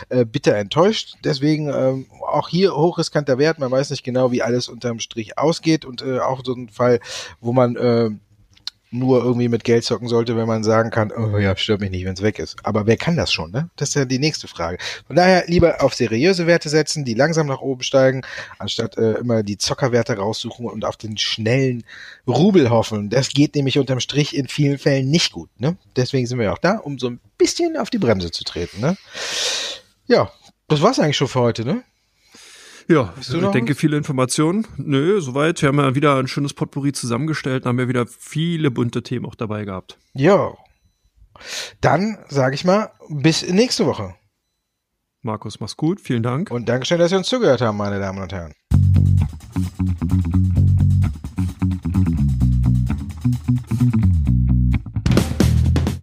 äh, 0.09 0.25
bitter 0.25 0.55
enttäuscht. 0.55 1.15
Deswegen 1.23 1.69
ähm, 1.69 2.05
auch 2.27 2.49
hier 2.49 2.75
hochriskanter 2.75 3.37
Wert. 3.37 3.59
Man 3.59 3.71
weiß 3.71 3.89
nicht 3.89 4.03
genau, 4.03 4.31
wie 4.31 4.41
alles 4.41 4.69
unterm 4.69 4.99
Strich 4.99 5.37
ausgeht 5.37 5.85
und 5.85 6.01
äh, 6.01 6.19
auch 6.19 6.41
so 6.43 6.53
ein 6.53 6.69
Fall, 6.69 6.99
wo 7.41 7.53
man 7.53 7.75
äh, 7.75 8.09
nur 8.91 9.23
irgendwie 9.23 9.49
mit 9.49 9.63
Geld 9.63 9.83
zocken 9.83 10.07
sollte, 10.07 10.35
wenn 10.35 10.47
man 10.47 10.63
sagen 10.63 10.89
kann, 10.89 11.11
oh 11.11 11.37
ja, 11.37 11.55
stört 11.55 11.81
mich 11.81 11.91
nicht, 11.91 12.05
wenn 12.05 12.13
es 12.13 12.21
weg 12.21 12.39
ist. 12.39 12.57
Aber 12.63 12.87
wer 12.87 12.97
kann 12.97 13.15
das 13.15 13.31
schon, 13.31 13.51
ne? 13.51 13.69
Das 13.75 13.89
ist 13.89 13.95
ja 13.95 14.05
die 14.05 14.19
nächste 14.19 14.47
Frage. 14.47 14.77
Von 15.05 15.15
daher 15.15 15.45
lieber 15.47 15.83
auf 15.83 15.93
seriöse 15.93 16.47
Werte 16.47 16.69
setzen, 16.69 17.05
die 17.05 17.13
langsam 17.13 17.47
nach 17.47 17.61
oben 17.61 17.83
steigen, 17.83 18.23
anstatt 18.57 18.97
äh, 18.97 19.13
immer 19.13 19.43
die 19.43 19.57
Zockerwerte 19.57 20.17
raussuchen 20.17 20.65
und 20.65 20.85
auf 20.85 20.97
den 20.97 21.17
schnellen 21.17 21.83
Rubel 22.27 22.69
hoffen. 22.69 23.09
Das 23.09 23.29
geht 23.29 23.55
nämlich 23.55 23.77
unterm 23.77 23.99
Strich 23.99 24.35
in 24.35 24.47
vielen 24.47 24.79
Fällen 24.79 25.09
nicht 25.09 25.31
gut, 25.31 25.49
ne? 25.59 25.77
Deswegen 25.95 26.25
sind 26.25 26.39
wir 26.39 26.51
auch 26.51 26.57
da, 26.57 26.77
um 26.77 26.97
so 26.97 27.09
ein 27.09 27.19
bisschen 27.37 27.77
auf 27.77 27.89
die 27.89 27.99
Bremse 27.99 28.31
zu 28.31 28.43
treten, 28.43 28.81
ne? 28.81 28.97
Ja, 30.07 30.31
das 30.67 30.81
war's 30.81 30.99
eigentlich 30.99 31.17
schon 31.17 31.27
für 31.27 31.41
heute, 31.41 31.63
ne? 31.65 31.83
Ja, 32.89 33.13
ich 33.19 33.27
denke, 33.27 33.75
viele 33.75 33.97
Informationen. 33.97 34.65
Nö, 34.77 35.21
soweit. 35.21 35.61
Wir 35.61 35.69
haben 35.69 35.77
ja 35.77 35.93
wieder 35.93 36.17
ein 36.17 36.27
schönes 36.27 36.55
Potpourri 36.55 36.91
zusammengestellt 36.91 37.63
und 37.63 37.69
haben 37.69 37.79
ja 37.79 37.87
wieder 37.87 38.07
viele 38.07 38.71
bunte 38.71 39.03
Themen 39.03 39.27
auch 39.27 39.35
dabei 39.35 39.63
gehabt. 39.63 39.99
Ja. 40.13 40.53
Dann 41.81 42.17
sage 42.29 42.55
ich 42.55 42.65
mal, 42.65 42.89
bis 43.07 43.47
nächste 43.47 43.85
Woche. 43.85 44.15
Markus, 45.21 45.59
mach's 45.59 45.77
gut. 45.77 46.01
Vielen 46.01 46.23
Dank. 46.23 46.49
Und 46.49 46.67
Dankeschön, 46.67 46.97
dass 46.97 47.11
Sie 47.11 47.15
uns 47.15 47.27
zugehört 47.27 47.61
haben, 47.61 47.77
meine 47.77 47.99
Damen 47.99 48.23
und 48.23 48.33
Herren. 48.33 48.53